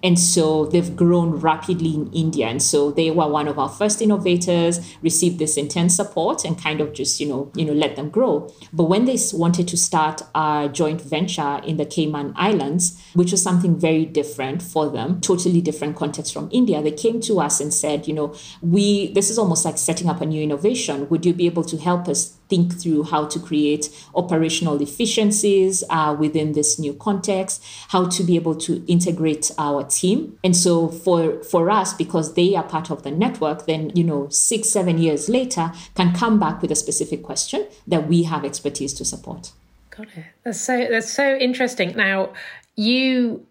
and 0.02 0.18
so 0.18 0.66
they've 0.66 0.94
grown 0.96 1.32
rapidly 1.32 1.94
in 1.94 2.12
India. 2.12 2.46
And 2.46 2.62
so 2.62 2.90
they 2.90 3.10
were 3.10 3.28
one 3.28 3.48
of 3.48 3.58
our 3.58 3.68
first 3.68 4.00
innovators, 4.00 4.96
received 5.02 5.38
this 5.38 5.56
intense 5.56 5.96
support 5.96 6.44
and 6.44 6.60
kind 6.60 6.80
of 6.80 6.92
just, 6.92 7.20
you 7.20 7.28
know, 7.28 7.50
you 7.54 7.64
know, 7.64 7.72
let 7.72 7.96
them 7.96 8.08
grow. 8.08 8.52
But 8.72 8.84
when 8.84 9.04
they 9.04 9.18
wanted 9.32 9.68
to 9.68 9.76
start 9.76 10.22
a 10.34 10.70
joint 10.72 11.00
venture 11.00 11.60
in 11.64 11.76
the 11.76 11.84
Cayman 11.84 12.32
Islands, 12.36 13.02
which 13.14 13.30
was 13.30 13.42
something 13.42 13.78
very 13.78 14.04
different 14.04 14.62
for 14.62 14.88
them, 14.88 15.20
totally 15.20 15.60
different 15.60 15.96
context 15.96 16.32
from 16.32 16.48
India, 16.52 16.82
they 16.82 16.92
came 16.92 17.20
to 17.22 17.40
us 17.40 17.60
and 17.60 17.72
said, 17.72 18.08
you 18.08 18.14
know, 18.14 18.34
we 18.62 19.12
this 19.12 19.30
is 19.30 19.38
almost 19.38 19.64
like 19.64 19.78
setting 19.78 20.08
up 20.08 20.20
a 20.20 20.26
new 20.26 20.42
innovation. 20.42 21.08
Would 21.08 21.26
you 21.26 21.34
be 21.34 21.46
able 21.46 21.64
to 21.64 21.76
help 21.76 22.08
us 22.08 22.39
think 22.50 22.78
through 22.78 23.04
how 23.04 23.26
to 23.26 23.38
create 23.38 23.88
operational 24.14 24.82
efficiencies 24.82 25.82
uh, 25.88 26.14
within 26.18 26.52
this 26.52 26.78
new 26.78 26.92
context, 26.94 27.64
how 27.88 28.08
to 28.08 28.22
be 28.22 28.36
able 28.36 28.56
to 28.56 28.84
integrate 28.86 29.50
our 29.56 29.84
team. 29.84 30.38
And 30.44 30.56
so 30.56 30.88
for 30.88 31.42
for 31.44 31.70
us, 31.70 31.94
because 31.94 32.34
they 32.34 32.54
are 32.56 32.64
part 32.64 32.90
of 32.90 33.02
the 33.04 33.10
network, 33.10 33.66
then 33.66 33.90
you 33.94 34.04
know 34.04 34.28
six 34.28 34.68
seven 34.68 34.98
years 34.98 35.28
later 35.28 35.72
can 35.94 36.12
come 36.12 36.38
back 36.38 36.60
with 36.60 36.70
a 36.70 36.76
specific 36.76 37.22
question 37.22 37.66
that 37.86 38.08
we 38.08 38.24
have 38.24 38.44
expertise 38.44 38.92
to 38.94 39.04
support. 39.04 39.52
Got 39.96 40.08
it. 40.16 40.24
That's 40.44 40.60
so 40.60 40.86
that's 40.90 41.12
so 41.12 41.36
interesting. 41.36 41.96
Now 41.96 42.32
you 42.76 43.46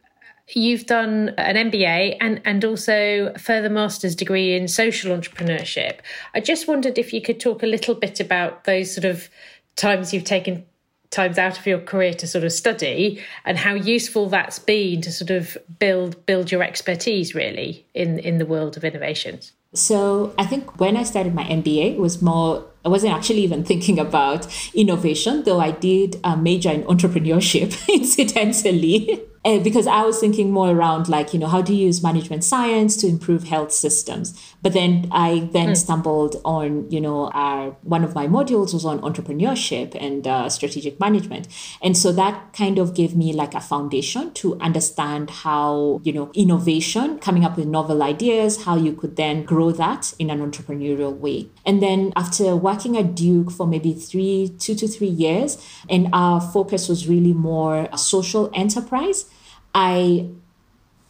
You've 0.53 0.85
done 0.85 1.29
an 1.37 1.71
MBA 1.71 2.17
and, 2.19 2.41
and 2.45 2.65
also 2.65 3.31
a 3.35 3.39
further 3.39 3.69
master's 3.69 4.15
degree 4.15 4.55
in 4.55 4.67
social 4.67 5.15
entrepreneurship. 5.15 5.99
I 6.33 6.39
just 6.39 6.67
wondered 6.67 6.97
if 6.97 7.13
you 7.13 7.21
could 7.21 7.39
talk 7.39 7.63
a 7.63 7.67
little 7.67 7.95
bit 7.95 8.19
about 8.19 8.63
those 8.63 8.93
sort 8.93 9.05
of 9.05 9.29
times 9.75 10.13
you've 10.13 10.23
taken 10.23 10.65
times 11.09 11.37
out 11.37 11.57
of 11.57 11.65
your 11.65 11.79
career 11.79 12.13
to 12.13 12.27
sort 12.27 12.43
of 12.43 12.51
study 12.51 13.23
and 13.45 13.57
how 13.57 13.73
useful 13.73 14.29
that's 14.29 14.59
been 14.59 15.01
to 15.01 15.11
sort 15.11 15.31
of 15.31 15.57
build 15.79 16.23
build 16.25 16.51
your 16.51 16.61
expertise 16.61 17.33
really 17.33 17.85
in 17.93 18.19
in 18.19 18.37
the 18.37 18.45
world 18.45 18.77
of 18.77 18.83
innovations. 18.83 19.53
So 19.73 20.33
I 20.37 20.45
think 20.45 20.79
when 20.79 20.97
I 20.97 21.03
started 21.03 21.33
my 21.33 21.43
MBA, 21.43 21.93
it 21.93 21.99
was 21.99 22.21
more 22.21 22.65
I 22.85 22.89
wasn't 22.89 23.13
actually 23.13 23.41
even 23.41 23.63
thinking 23.63 23.99
about 23.99 24.47
innovation, 24.73 25.43
though 25.43 25.59
I 25.59 25.71
did 25.71 26.19
a 26.23 26.37
major 26.37 26.71
in 26.71 26.83
entrepreneurship, 26.83 27.75
incidentally. 27.89 29.21
Because 29.43 29.87
I 29.87 30.03
was 30.03 30.19
thinking 30.19 30.51
more 30.51 30.69
around 30.69 31.07
like, 31.07 31.33
you 31.33 31.39
know, 31.39 31.47
how 31.47 31.61
do 31.61 31.73
you 31.73 31.87
use 31.87 32.03
management 32.03 32.43
science 32.43 32.97
to 32.97 33.07
improve 33.07 33.45
health 33.45 33.71
systems? 33.71 34.39
But 34.61 34.73
then 34.73 35.07
I 35.11 35.49
then 35.53 35.69
mm. 35.69 35.77
stumbled 35.77 36.35
on, 36.43 36.91
you 36.91 36.99
know, 36.99 37.29
our, 37.29 37.71
one 37.83 38.03
of 38.03 38.13
my 38.13 38.27
modules 38.27 38.73
was 38.73 38.83
on 38.83 38.99
entrepreneurship 38.99 39.95
and 39.99 40.27
uh, 40.27 40.49
strategic 40.49 40.99
management. 40.99 41.47
And 41.81 41.97
so 41.97 42.11
that 42.11 42.51
kind 42.53 42.77
of 42.77 42.93
gave 42.93 43.15
me 43.15 43.31
like 43.31 43.53
a 43.53 43.61
foundation 43.61 44.33
to 44.33 44.59
understand 44.59 45.29
how, 45.29 46.01
you 46.03 46.11
know, 46.11 46.29
innovation, 46.33 47.17
coming 47.19 47.45
up 47.45 47.57
with 47.57 47.67
novel 47.67 48.03
ideas, 48.03 48.63
how 48.63 48.75
you 48.75 48.93
could 48.93 49.15
then 49.15 49.45
grow 49.45 49.71
that 49.71 50.13
in 50.19 50.29
an 50.29 50.39
entrepreneurial 50.39 51.15
way. 51.15 51.49
And 51.65 51.81
then 51.81 52.11
after 52.15 52.55
working 52.55 52.97
at 52.97 53.15
Duke 53.15 53.51
for 53.51 53.65
maybe 53.65 53.93
three, 53.93 54.53
two 54.59 54.75
to 54.75 54.87
three 54.87 55.07
years, 55.07 55.57
and 55.89 56.09
our 56.11 56.41
focus 56.41 56.89
was 56.89 57.07
really 57.07 57.33
more 57.33 57.87
a 57.93 57.97
social 57.97 58.51
enterprise 58.53 59.25
I 59.73 60.29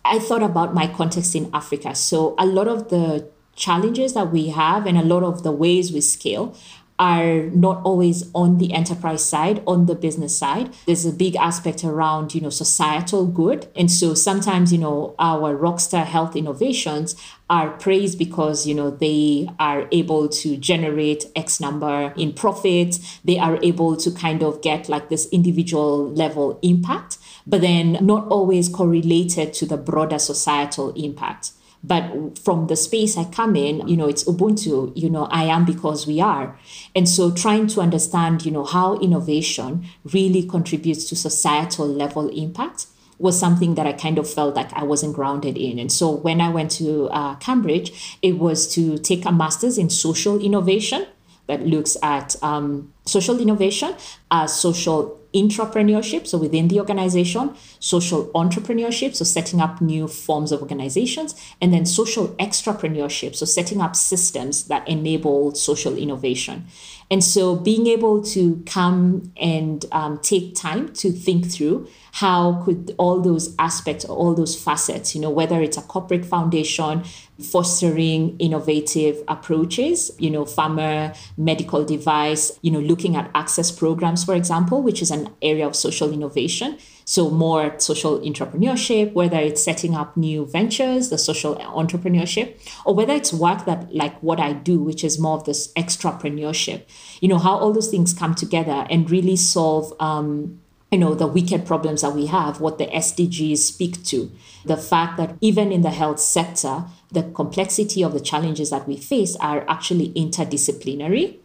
I 0.05 0.19
thought 0.19 0.43
about 0.43 0.73
my 0.73 0.87
context 0.87 1.35
in 1.35 1.49
Africa. 1.53 1.93
So 1.95 2.35
a 2.37 2.45
lot 2.45 2.67
of 2.67 2.89
the 2.89 3.29
challenges 3.55 4.13
that 4.13 4.31
we 4.31 4.47
have 4.49 4.85
and 4.85 4.97
a 4.97 5.03
lot 5.03 5.21
of 5.23 5.43
the 5.43 5.51
ways 5.51 5.91
we 5.91 6.01
scale 6.01 6.55
are 6.99 7.43
not 7.49 7.81
always 7.83 8.29
on 8.35 8.57
the 8.57 8.73
enterprise 8.73 9.23
side 9.23 9.63
on 9.65 9.85
the 9.85 9.95
business 9.95 10.37
side. 10.37 10.73
There's 10.85 11.05
a 11.05 11.13
big 11.13 11.35
aspect 11.37 11.83
around 11.83 12.35
you 12.35 12.41
know 12.41 12.49
societal 12.49 13.25
good. 13.25 13.67
And 13.75 13.89
so 13.89 14.13
sometimes 14.13 14.71
you 14.71 14.79
know 14.79 15.15
our 15.17 15.55
rockstar 15.55 16.05
health 16.05 16.35
innovations 16.35 17.15
are 17.49 17.71
praised 17.71 18.19
because 18.19 18.67
you 18.67 18.75
know 18.75 18.91
they 18.91 19.49
are 19.59 19.87
able 19.91 20.29
to 20.29 20.57
generate 20.57 21.25
x 21.35 21.59
number 21.59 22.13
in 22.15 22.33
profit. 22.33 22.99
They 23.23 23.39
are 23.39 23.57
able 23.63 23.95
to 23.97 24.11
kind 24.11 24.43
of 24.43 24.61
get 24.61 24.89
like 24.89 25.09
this 25.09 25.27
individual 25.31 26.11
level 26.11 26.59
impact 26.61 27.17
but 27.49 27.61
then 27.61 27.97
not 28.01 28.27
always 28.27 28.69
correlated 28.69 29.53
to 29.55 29.65
the 29.65 29.77
broader 29.77 30.19
societal 30.19 30.91
impact. 30.91 31.51
But 31.83 32.37
from 32.37 32.67
the 32.67 32.75
space 32.75 33.17
I 33.17 33.23
come 33.23 33.55
in, 33.55 33.87
you 33.87 33.95
know, 33.95 34.07
it's 34.07 34.25
Ubuntu, 34.25 34.91
you 34.95 35.09
know, 35.09 35.25
I 35.25 35.43
am 35.45 35.63
because 35.65 36.05
we 36.05 36.19
are. 36.19 36.59
And 36.93 37.07
so 37.07 37.31
trying 37.31 37.67
to 37.67 37.81
understand, 37.81 38.45
you 38.45 38.51
know, 38.51 38.65
how 38.65 38.99
innovation 38.99 39.85
really 40.03 40.43
contributes 40.43 41.05
to 41.05 41.15
societal 41.15 41.87
level 41.87 42.27
impact 42.29 42.87
was 43.17 43.37
something 43.37 43.75
that 43.75 43.85
I 43.85 43.93
kind 43.93 44.17
of 44.17 44.31
felt 44.31 44.55
like 44.55 44.71
I 44.73 44.83
wasn't 44.83 45.13
grounded 45.13 45.57
in. 45.57 45.77
And 45.77 45.91
so 45.91 46.09
when 46.09 46.39
I 46.39 46.49
went 46.49 46.71
to 46.71 47.09
uh, 47.09 47.35
Cambridge, 47.35 48.17
it 48.21 48.39
was 48.39 48.67
to 48.75 48.97
take 48.97 49.25
a 49.25 49.31
master's 49.31 49.77
in 49.77 49.89
social 49.89 50.39
innovation 50.39 51.05
that 51.49 51.65
looks 51.65 51.97
at 52.03 52.35
um, 52.43 52.93
social 53.05 53.39
innovation 53.39 53.93
as 54.31 54.55
social 54.55 55.19
entrepreneurship, 55.33 56.25
so 56.27 56.37
within 56.37 56.67
the 56.69 56.79
organization, 56.79 57.55
social 57.79 58.27
entrepreneurship, 58.33 59.15
so 59.15 59.25
setting 59.25 59.59
up 59.59 59.81
new 59.81 60.07
forms 60.07 60.51
of 60.51 60.61
organizations, 60.61 61.35
and 61.61 61.73
then 61.73 61.85
social 61.85 62.29
extrapreneurship, 62.39 63.35
so 63.35 63.45
setting 63.45 63.81
up 63.81 63.95
systems 63.95 64.67
that 64.67 64.87
enable 64.87 65.53
social 65.55 65.97
innovation. 65.97 66.65
And 67.11 67.23
so 67.23 67.55
being 67.55 67.87
able 67.87 68.21
to 68.25 68.61
come 68.67 69.31
and 69.35 69.83
um, 69.91 70.19
take 70.19 70.55
time 70.55 70.93
to 70.93 71.11
think 71.11 71.51
through 71.51 71.87
how 72.13 72.61
could 72.63 72.93
all 72.97 73.19
those 73.19 73.55
aspects, 73.57 74.05
or 74.05 74.15
all 74.15 74.35
those 74.35 74.55
facets, 74.61 75.15
you 75.15 75.21
know, 75.21 75.29
whether 75.29 75.61
it's 75.61 75.77
a 75.77 75.81
corporate 75.81 76.25
foundation 76.25 77.03
fostering 77.41 78.37
innovative 78.39 79.23
approaches, 79.27 80.11
you 80.19 80.29
know, 80.29 80.43
pharma, 80.43 81.17
medical 81.37 81.83
device, 81.83 82.59
you 82.61 82.69
know, 82.69 82.79
looking 82.79 83.15
at 83.15 83.31
access 83.33 83.71
programs, 83.71 84.23
for 84.23 84.35
example, 84.35 84.81
which 84.83 85.01
is 85.01 85.09
an 85.09 85.29
area 85.41 85.65
of 85.65 85.75
social 85.75 86.11
innovation. 86.11 86.77
So 87.09 87.31
more 87.31 87.73
social 87.79 88.19
entrepreneurship, 88.19 89.13
whether 89.13 89.39
it's 89.39 89.63
setting 89.63 89.95
up 89.95 90.15
new 90.15 90.45
ventures, 90.45 91.09
the 91.09 91.17
social 91.17 91.55
entrepreneurship, 91.55 92.55
or 92.85 92.93
whether 92.93 93.13
it's 93.13 93.33
work 93.33 93.65
that 93.65 93.91
like 93.95 94.21
what 94.21 94.39
I 94.39 94.53
do, 94.53 94.77
which 94.77 95.03
is 95.03 95.17
more 95.17 95.35
of 95.35 95.45
this 95.45 95.73
extrapreneurship, 95.73 96.83
you 97.19 97.27
know, 97.27 97.39
how 97.39 97.57
all 97.57 97.73
those 97.73 97.89
things 97.89 98.13
come 98.13 98.35
together 98.35 98.85
and 98.91 99.09
really 99.09 99.37
solve 99.37 99.91
um, 99.99 100.61
you 100.91 100.99
know 100.99 101.15
the 101.15 101.25
wicked 101.25 101.65
problems 101.65 102.03
that 102.03 102.13
we 102.13 102.27
have 102.27 102.61
what 102.61 102.77
the 102.77 102.85
sdgs 102.85 103.57
speak 103.57 104.03
to. 104.03 104.31
The 104.63 104.77
fact 104.77 105.17
that 105.17 105.35
even 105.41 105.71
in 105.71 105.81
the 105.81 105.89
health 105.89 106.19
sector 106.19 106.85
the 107.11 107.23
complexity 107.23 108.03
of 108.03 108.13
the 108.13 108.19
challenges 108.19 108.69
that 108.69 108.87
we 108.87 108.97
face 108.97 109.35
are 109.37 109.67
actually 109.67 110.09
interdisciplinary 110.13 111.37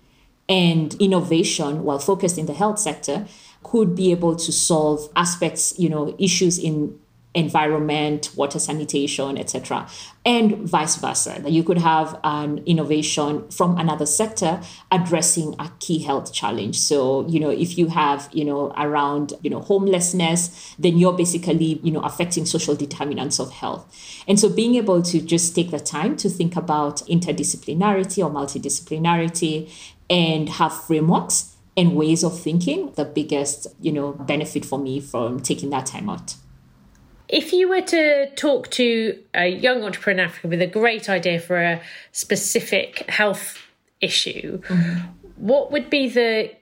and 0.47 0.93
innovation 1.01 1.85
while 1.85 1.99
focused 1.99 2.37
in 2.37 2.45
the 2.45 2.53
health 2.53 2.79
sector 2.79 3.27
could 3.65 3.97
be 3.97 4.13
able 4.13 4.37
to 4.37 4.53
solve 4.53 5.11
aspects 5.17 5.77
you 5.79 5.89
know 5.89 6.15
issues 6.19 6.59
in 6.59 6.99
environment, 7.35 8.31
water 8.37 8.59
sanitation, 8.59 9.37
etc., 9.37 9.89
and 10.25 10.57
vice 10.69 10.97
versa. 10.97 11.41
That 11.43 11.51
you 11.53 11.63
could 11.63 11.79
have 11.79 12.19
an 12.25 12.63
innovation 12.65 13.49
from 13.51 13.77
another 13.77 14.07
sector 14.07 14.61
addressing 14.91 15.55
a 15.59 15.71
key 15.81 15.99
health 15.99 16.33
challenge. 16.33 16.79
So, 16.79 17.27
you 17.27 17.41
know, 17.41 17.51
if 17.51 17.77
you 17.77 17.89
have, 17.89 18.31
you 18.33 18.45
know, 18.45 18.73
around, 18.79 19.35
you 19.43 19.51
know, 19.51 19.61
homelessness, 19.61 20.75
then 20.79 20.97
you're 20.97 21.13
basically, 21.13 21.81
you 21.83 21.91
know, 21.91 22.01
affecting 22.01 22.47
social 22.47 22.75
determinants 22.75 23.39
of 23.39 23.51
health. 23.51 23.85
And 24.27 24.41
so 24.41 24.49
being 24.49 24.77
able 24.77 25.03
to 25.03 25.21
just 25.21 25.55
take 25.55 25.71
the 25.71 25.81
time 25.81 26.17
to 26.19 26.31
think 26.31 26.57
about 26.57 26.99
interdisciplinarity 27.07 28.25
or 28.25 28.31
multidisciplinarity 28.31 29.71
and 30.09 30.49
have 30.49 30.73
frameworks 30.85 31.54
and 31.77 31.97
ways 31.97 32.23
of 32.23 32.39
thinking, 32.39 32.93
the 32.93 33.05
biggest, 33.05 33.67
you 33.81 33.93
know, 33.93 34.13
benefit 34.13 34.65
for 34.65 34.79
me 34.79 35.01
from 35.01 35.41
taking 35.41 35.71
that 35.71 35.87
time 35.87 36.09
out. 36.09 36.37
If 37.29 37.53
you 37.53 37.69
were 37.69 37.81
to 37.81 38.31
talk 38.37 38.71
to 38.73 39.19
a 39.35 39.49
young 39.49 39.83
entrepreneur 39.83 40.23
in 40.23 40.29
Africa 40.29 40.49
with 40.49 40.63
a 40.63 40.67
great 40.67 41.09
idea 41.09 41.41
for 41.41 41.57
a 41.57 41.81
specific 42.13 43.09
health 43.09 43.59
issue, 44.01 44.61
mm-hmm. 44.61 45.01
what 45.37 45.73
would 45.73 45.91
be 45.91 46.09
the 46.09 46.53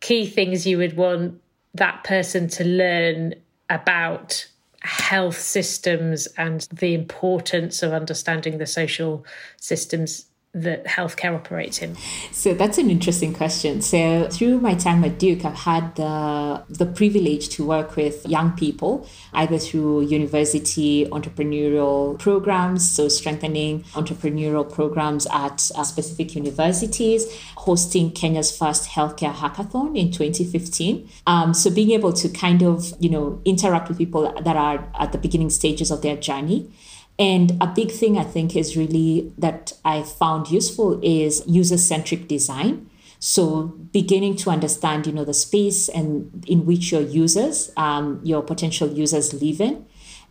key 0.00 0.26
things 0.26 0.66
you 0.66 0.78
would 0.78 0.96
want 0.96 1.40
that 1.74 2.02
person 2.04 2.48
to 2.48 2.64
learn 2.64 3.34
about 3.68 4.46
health 4.80 5.38
systems 5.38 6.26
and 6.38 6.68
the 6.72 6.94
importance 6.94 7.82
of 7.82 7.92
understanding 7.92 8.58
the 8.58 8.66
social 8.66 9.24
systems 9.56 10.26
that 10.56 10.86
healthcare 10.86 11.34
operates 11.34 11.82
in? 11.82 11.96
So 12.32 12.54
that's 12.54 12.78
an 12.78 12.90
interesting 12.90 13.34
question. 13.34 13.82
So 13.82 14.28
through 14.30 14.60
my 14.60 14.74
time 14.74 15.04
at 15.04 15.18
Duke, 15.18 15.44
I've 15.44 15.54
had 15.54 15.94
the 15.96 16.64
the 16.68 16.86
privilege 16.86 17.48
to 17.50 17.64
work 17.64 17.96
with 17.96 18.26
young 18.26 18.52
people 18.52 19.06
either 19.34 19.58
through 19.58 20.02
university 20.02 21.06
entrepreneurial 21.06 22.18
programs, 22.18 22.90
so 22.90 23.08
strengthening 23.08 23.82
entrepreneurial 23.94 24.70
programs 24.70 25.26
at 25.26 25.70
uh, 25.74 25.84
specific 25.84 26.34
universities, 26.34 27.26
hosting 27.56 28.10
Kenya's 28.10 28.56
first 28.56 28.88
healthcare 28.88 29.34
hackathon 29.34 29.96
in 29.96 30.10
2015. 30.10 31.08
Um, 31.26 31.52
so 31.52 31.70
being 31.70 31.90
able 31.90 32.12
to 32.14 32.28
kind 32.30 32.62
of 32.62 32.94
you 32.98 33.10
know 33.10 33.40
interact 33.44 33.88
with 33.88 33.98
people 33.98 34.32
that 34.40 34.56
are 34.56 34.88
at 34.98 35.12
the 35.12 35.18
beginning 35.18 35.50
stages 35.50 35.90
of 35.90 36.00
their 36.00 36.16
journey 36.16 36.70
and 37.18 37.52
a 37.60 37.66
big 37.66 37.90
thing 37.90 38.18
I 38.18 38.24
think 38.24 38.54
is 38.56 38.76
really 38.76 39.32
that 39.38 39.72
I 39.84 40.02
found 40.02 40.50
useful 40.50 41.00
is 41.02 41.42
user 41.46 41.78
centric 41.78 42.28
design. 42.28 42.90
So 43.18 43.68
beginning 43.92 44.36
to 44.36 44.50
understand, 44.50 45.06
you 45.06 45.12
know, 45.12 45.24
the 45.24 45.32
space 45.32 45.88
and 45.88 46.44
in 46.46 46.66
which 46.66 46.92
your 46.92 47.00
users, 47.00 47.72
um, 47.76 48.20
your 48.22 48.42
potential 48.42 48.88
users 48.88 49.32
live 49.42 49.60
in. 49.60 49.86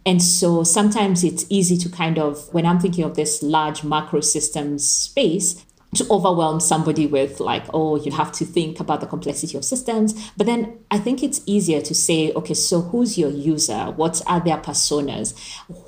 And 0.06 0.22
so 0.22 0.64
sometimes 0.64 1.24
it's 1.24 1.48
easy 1.50 1.78
to 1.78 1.90
kind 1.90 2.20
of, 2.20 2.54
when 2.54 2.68
I'm 2.68 2.80
thinking 2.80 3.04
of 3.04 3.16
this 3.16 3.42
large 3.42 3.84
macro 3.84 4.22
systems 4.22 4.88
space, 4.88 5.65
to 5.96 6.06
overwhelm 6.10 6.60
somebody 6.60 7.08
with 7.08 7.40
like 7.40 7.64
oh 7.74 7.96
you 7.96 8.12
have 8.12 8.32
to 8.32 8.46
think 8.46 8.80
about 8.80 9.02
the 9.02 9.08
complexity 9.08 9.58
of 9.58 9.66
systems. 9.66 10.14
But 10.38 10.48
then 10.48 10.80
i 10.92 10.98
think 10.98 11.24
it's 11.24 11.42
easier 11.46 11.82
to 11.82 11.96
say 11.96 12.32
okay 12.34 12.54
so 12.54 12.82
who's 12.82 13.18
your 13.18 13.32
user? 13.32 13.92
What 13.96 14.22
are 14.28 14.40
their 14.40 14.58
personas? 14.58 15.34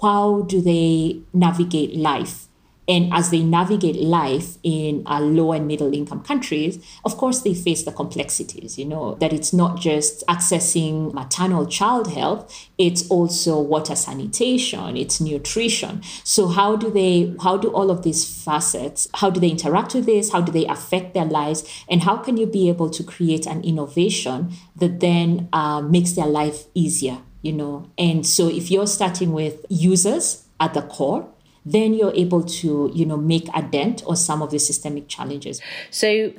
How 0.02 0.41
do 0.41 0.62
they 0.62 1.22
navigate 1.34 1.96
life 1.96 2.47
and 2.88 3.13
as 3.13 3.32
they 3.32 3.43
navigate 3.43 3.97
life 3.97 4.58
in 4.63 5.04
low 5.06 5.52
and 5.52 5.67
middle 5.67 5.93
income 5.93 6.23
countries, 6.23 6.84
of 7.04 7.17
course, 7.17 7.41
they 7.41 7.54
face 7.54 7.84
the 7.84 7.91
complexities, 7.91 8.78
you 8.78 8.86
know, 8.86 9.15
that 9.15 9.34
it's 9.34 9.52
not 9.52 9.78
just 9.78 10.26
accessing 10.28 11.13
maternal 11.13 11.65
child 11.65 12.12
health, 12.13 12.69
it's 12.78 13.10
also 13.10 13.60
water 13.60 13.95
sanitation, 13.95 14.95
it's 14.95 15.19
nutrition. 15.19 16.02
So 16.23 16.47
how 16.47 16.78
do 16.78 16.89
they, 16.89 17.36
how 17.41 17.58
do 17.58 17.69
all 17.69 17.91
of 17.91 18.04
these 18.04 18.23
facets, 18.43 19.10
how 19.15 19.30
do 19.30 19.39
they 19.39 19.50
interact 19.50 19.93
with 19.93 20.06
this? 20.06 20.32
How 20.32 20.39
do 20.39 20.52
they 20.52 20.65
affect 20.65 21.13
their 21.13 21.26
lives? 21.26 21.67
And 21.89 22.04
how 22.04 22.17
can 22.17 22.38
you 22.38 22.45
be 22.45 22.69
able 22.69 22.89
to 22.91 23.04
create 23.04 23.45
an 23.45 23.63
innovation 23.63 24.54
that 24.78 25.02
then 25.02 25.50
uh, 25.52 25.82
makes 25.82 26.13
their 26.13 26.28
life 26.28 26.65
easier, 26.73 27.17
you 27.41 27.52
know? 27.52 27.89
And 27.97 28.26
so 28.26 28.47
if 28.47 28.71
you're 28.71 28.88
starting 28.88 29.34
with 29.34 29.65
users 29.69 30.45
at 30.60 30.73
the 30.73 30.82
core, 30.84 31.28
then 31.72 31.94
you're 31.94 32.14
able 32.14 32.44
to, 32.44 32.92
you 32.94 33.06
know, 33.06 33.18
make 33.18 33.48
a 33.56 33.62
dent 33.62 34.04
or 34.06 34.16
some 34.16 34.42
of 34.42 34.52
the 34.52 34.60
systemic 34.60 35.08
challenges. 35.08 35.62
So 35.92 36.34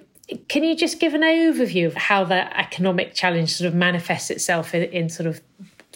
can 0.48 0.64
you 0.64 0.76
just 0.76 1.00
give 1.00 1.14
an 1.14 1.22
overview 1.22 1.86
of 1.86 1.94
how 1.94 2.24
the 2.24 2.58
economic 2.58 3.14
challenge 3.14 3.54
sort 3.54 3.68
of 3.68 3.74
manifests 3.74 4.30
itself 4.30 4.74
in, 4.74 4.82
in 4.84 5.08
sort 5.08 5.26
of 5.26 5.40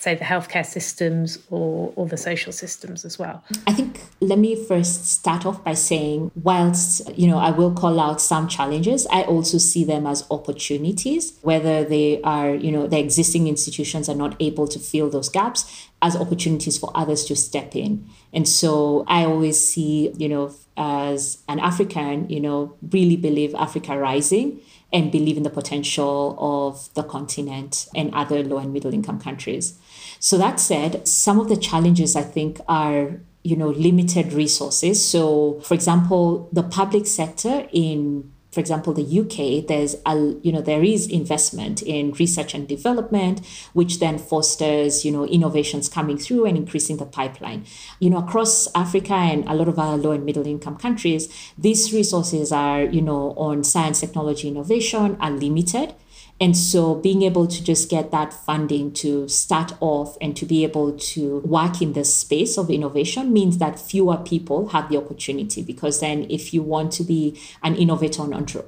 say 0.02 0.16
the 0.16 0.24
healthcare 0.24 0.66
systems 0.66 1.38
or, 1.48 1.92
or 1.94 2.06
the 2.08 2.16
social 2.16 2.52
systems 2.52 3.04
as 3.04 3.18
well. 3.18 3.44
I 3.68 3.72
think 3.72 4.00
let 4.20 4.38
me 4.38 4.56
first 4.66 5.06
start 5.06 5.46
off 5.46 5.62
by 5.62 5.74
saying 5.74 6.32
whilst 6.42 7.08
you 7.16 7.28
know 7.28 7.38
i 7.38 7.50
will 7.50 7.72
call 7.72 8.00
out 8.00 8.20
some 8.20 8.48
challenges 8.48 9.06
i 9.10 9.22
also 9.22 9.58
see 9.58 9.84
them 9.84 10.06
as 10.06 10.24
opportunities. 10.30 11.38
Whether 11.42 11.84
they 11.84 12.20
are 12.22 12.50
you 12.54 12.72
know 12.72 12.86
the 12.86 12.98
existing 12.98 13.46
institutions 13.46 14.08
are 14.08 14.14
not 14.24 14.34
able 14.40 14.66
to 14.68 14.78
fill 14.78 15.08
those 15.08 15.28
gaps 15.28 15.60
as 16.02 16.16
opportunities 16.16 16.76
for 16.78 16.90
others 16.94 17.24
to 17.26 17.36
step 17.36 17.76
in. 17.76 18.04
And 18.32 18.48
so 18.48 19.04
i 19.06 19.24
always 19.24 19.56
see 19.68 20.12
you 20.16 20.28
know 20.28 20.52
as 20.76 21.42
an 21.48 21.58
african 21.60 22.28
you 22.30 22.40
know 22.40 22.74
really 22.90 23.16
believe 23.16 23.54
africa 23.54 23.96
rising 23.96 24.58
and 24.92 25.10
believe 25.10 25.36
in 25.36 25.42
the 25.42 25.50
potential 25.50 26.36
of 26.38 26.92
the 26.94 27.02
continent 27.02 27.88
and 27.94 28.12
other 28.14 28.42
low 28.42 28.58
and 28.58 28.72
middle 28.72 28.92
income 28.92 29.18
countries. 29.18 29.78
So 30.22 30.38
that 30.38 30.60
said, 30.60 31.08
some 31.08 31.40
of 31.40 31.48
the 31.48 31.56
challenges 31.56 32.14
I 32.14 32.22
think 32.22 32.60
are 32.68 33.20
you 33.42 33.56
know 33.56 33.70
limited 33.70 34.32
resources. 34.32 35.04
So 35.04 35.60
for 35.64 35.74
example, 35.74 36.48
the 36.52 36.62
public 36.62 37.08
sector 37.08 37.66
in 37.72 38.30
for 38.52 38.60
example, 38.60 38.92
the 38.92 39.02
UK, 39.02 39.66
there's 39.66 39.96
a 40.06 40.14
you 40.42 40.52
know 40.52 40.60
there 40.60 40.84
is 40.84 41.08
investment 41.08 41.82
in 41.82 42.12
research 42.12 42.54
and 42.54 42.68
development, 42.68 43.40
which 43.72 43.98
then 43.98 44.16
fosters 44.16 45.04
you 45.04 45.10
know 45.10 45.26
innovations 45.26 45.88
coming 45.88 46.18
through 46.18 46.44
and 46.44 46.56
increasing 46.56 46.98
the 46.98 47.06
pipeline. 47.06 47.64
You 47.98 48.10
know 48.10 48.18
across 48.18 48.68
Africa 48.76 49.14
and 49.14 49.44
a 49.48 49.54
lot 49.54 49.66
of 49.66 49.76
our 49.76 49.96
low 49.96 50.12
and 50.12 50.24
middle 50.24 50.46
income 50.46 50.76
countries, 50.76 51.28
these 51.58 51.92
resources 51.92 52.52
are 52.52 52.84
you 52.84 53.02
know 53.02 53.32
on 53.36 53.64
science, 53.64 53.98
technology, 53.98 54.46
innovation 54.46 55.16
are 55.18 55.32
limited. 55.32 55.94
And 56.40 56.56
so 56.56 56.96
being 56.96 57.22
able 57.22 57.46
to 57.46 57.62
just 57.62 57.88
get 57.88 58.10
that 58.10 58.32
funding 58.32 58.92
to 58.94 59.28
start 59.28 59.74
off 59.80 60.16
and 60.20 60.36
to 60.36 60.44
be 60.44 60.64
able 60.64 60.92
to 60.92 61.38
work 61.40 61.80
in 61.80 61.92
the 61.92 62.04
space 62.04 62.58
of 62.58 62.68
innovation 62.68 63.32
means 63.32 63.58
that 63.58 63.78
fewer 63.78 64.16
people 64.16 64.68
have 64.70 64.88
the 64.88 64.96
opportunity 64.96 65.62
because 65.62 66.00
then 66.00 66.26
if 66.28 66.52
you 66.52 66.60
want 66.60 66.90
to 66.94 67.04
be 67.04 67.40
an 67.62 67.76
innovator 67.76 68.22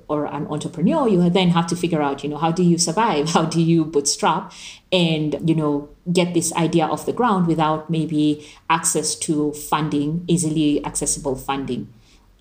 or 0.09 0.27
an 0.27 0.47
entrepreneur, 0.47 1.09
you 1.09 1.29
then 1.31 1.49
have 1.49 1.67
to 1.67 1.75
figure 1.75 2.01
out, 2.01 2.23
you 2.23 2.31
know, 2.31 2.39
how 2.39 2.53
do 2.53 2.63
you 2.63 2.79
survive? 2.79 3.29
How 3.35 3.45
do 3.45 3.61
you 3.61 3.85
bootstrap 3.85 4.53
and, 4.93 5.49
you 5.49 5.57
know, 5.57 5.89
get 6.13 6.35
this 6.35 6.53
idea 6.53 6.85
off 6.85 7.07
the 7.07 7.13
ground 7.13 7.49
without 7.49 7.91
maybe 7.91 8.47
access 8.71 9.17
to 9.17 9.53
funding, 9.53 10.25
easily 10.29 10.85
accessible 10.87 11.35
funding. 11.35 11.93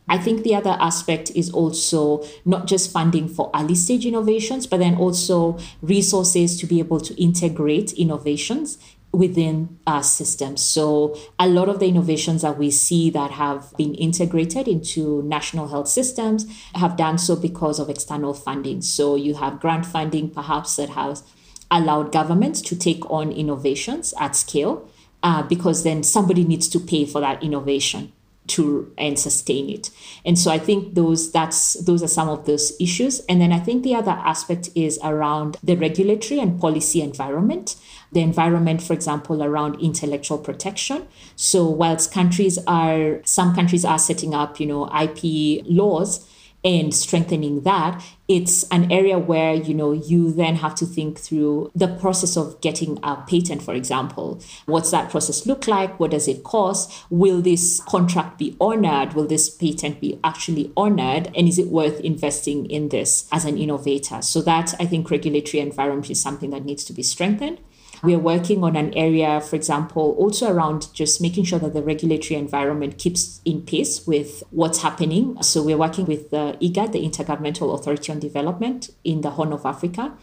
I 0.08 0.18
think 0.18 0.44
the 0.44 0.56
other 0.56 0.78
aspect 0.80 1.32
is 1.32 1.50
also 1.50 2.24
not 2.46 2.68
just 2.68 2.92
funding 2.92 3.28
for 3.28 3.50
early 3.56 3.76
stage 3.76 4.06
innovations, 4.06 4.68
but 4.68 4.78
then 4.78 4.96
also 4.96 5.58
resources 5.82 6.60
to 6.60 6.66
be 6.66 6.80
able 6.80 7.00
to 7.02 7.22
integrate 7.22 7.94
innovations 7.94 8.78
within 9.13 9.78
our 9.86 10.02
systems. 10.02 10.62
So 10.62 11.16
a 11.39 11.48
lot 11.48 11.70
of 11.70 11.80
the 11.80 11.88
innovations 11.88 12.42
that 12.42 12.58
we 12.58 12.72
see 12.72 13.12
that 13.12 13.32
have 13.32 13.72
been 13.78 13.94
integrated 13.94 14.68
into 14.68 15.22
national 15.22 15.68
health 15.68 15.88
systems 15.88 16.48
have 16.74 16.98
done 16.98 17.20
so 17.20 17.36
because 17.36 17.80
of 17.80 17.89
external 17.89 18.34
funding. 18.34 18.82
So 18.82 19.16
you 19.16 19.36
have 19.36 19.60
grant 19.60 19.86
funding 19.86 20.32
perhaps 20.32 20.76
that 20.78 20.89
has 20.89 21.24
allowed 21.70 22.12
governments 22.12 22.60
to 22.62 22.76
take 22.76 23.10
on 23.10 23.32
innovations 23.32 24.16
at 24.20 24.36
scale 24.36 24.89
uh, 25.22 25.44
because 25.44 25.84
then 25.84 26.04
somebody 26.04 26.44
needs 26.44 26.68
to 26.70 26.80
pay 26.80 27.06
for 27.06 27.22
that 27.22 27.42
innovation 27.44 28.12
to 28.47 28.91
and 28.97 29.17
sustain 29.17 29.69
it. 29.69 29.89
And 30.25 30.38
so 30.38 30.51
i 30.51 30.60
think 30.60 30.95
those 30.95 31.32
that's 31.32 31.73
those 31.86 32.03
are 32.03 32.08
some 32.08 32.29
of 32.29 32.45
those 32.45 32.73
issues. 32.79 33.19
And 33.29 33.39
then 33.41 33.51
i 33.51 33.60
think 33.60 33.84
the 33.84 33.95
other 33.95 34.12
aspect 34.12 34.69
is 34.75 34.99
around 35.03 35.58
the 35.63 35.75
regulatory 35.75 36.39
and 36.39 36.60
policy 36.60 37.01
environment. 37.01 37.75
The 38.12 38.21
environment 38.21 38.82
for 38.82 38.93
example 38.93 39.41
around 39.43 39.79
intellectual 39.82 40.38
protection. 40.38 41.08
So 41.36 41.67
whilst 41.67 42.12
countries 42.12 42.60
are 42.67 43.21
some 43.25 43.56
countries 43.56 43.86
are 43.86 43.99
setting 43.99 44.34
up 44.34 44.60
you 44.60 44.67
know 44.67 44.89
ip 44.93 45.65
laws 45.65 46.27
and 46.63 46.93
strengthening 46.93 47.62
that 47.62 48.04
it's 48.28 48.63
an 48.69 48.89
area 48.91 49.19
where 49.19 49.54
you 49.54 49.73
know 49.73 49.91
you 49.91 50.32
then 50.32 50.56
have 50.56 50.73
to 50.73 50.86
think 50.86 51.19
through 51.19 51.69
the 51.76 51.88
process 51.88 52.38
of 52.38 52.60
getting 52.62 52.97
a 53.04 53.17
patent 53.28 53.62
for 53.62 53.73
example. 53.73 54.41
What's 54.65 54.91
that 54.91 55.12
process 55.12 55.45
look 55.45 55.67
like? 55.67 55.99
What 55.99 56.12
does 56.12 56.28
it 56.28 56.43
cost? 56.43 57.06
Will 57.10 57.41
this 57.41 57.82
contract 57.82 58.39
be 58.39 58.56
honored? 58.62 59.13
Will 59.13 59.28
this 59.28 59.49
patent 59.49 59.99
be 59.99 60.19
actually 60.23 60.71
honored? 60.78 61.32
And 61.36 61.47
is 61.47 61.60
it 61.60 61.67
worth 61.67 61.99
investing 61.99 62.65
in 62.67 62.89
this 62.89 63.28
as 63.32 63.45
an 63.45 63.58
innovator? 63.58 64.21
So 64.21 64.41
that 64.43 64.73
i 64.80 64.86
think 64.86 65.10
regulatory 65.12 65.62
environment 65.62 66.10
is 66.10 66.21
something 66.21 66.49
that 66.52 66.65
needs 66.65 66.84
to 66.86 66.93
be 66.93 67.04
strengthened 67.04 67.60
we 68.04 68.13
are 68.13 68.20
working 68.20 68.66
on 68.66 68.76
an 68.76 68.94
area, 68.96 69.39
for 69.39 69.56
example, 69.56 70.13
also 70.20 70.52
around 70.52 70.94
just 70.94 71.22
making 71.22 71.46
sure 71.46 71.58
that 71.60 71.74
the 71.74 71.82
regulatory 71.82 72.38
environment 72.38 72.98
keeps 72.98 73.39
in 73.46 73.62
pace 73.62 74.06
with 74.06 74.44
what's 74.52 74.82
happening. 74.82 75.42
So 75.42 75.63
we're 75.63 75.78
working 75.78 76.06
with 76.06 76.30
the 76.30 76.58
IGAD, 76.62 76.92
the 76.92 77.08
Intergovernmental 77.08 77.74
Authority 77.74 78.12
on 78.12 78.20
Development 78.20 78.89
in 79.06 79.22
the 79.22 79.32
Horn 79.32 79.54
of 79.54 79.66
Africa, 79.66 80.13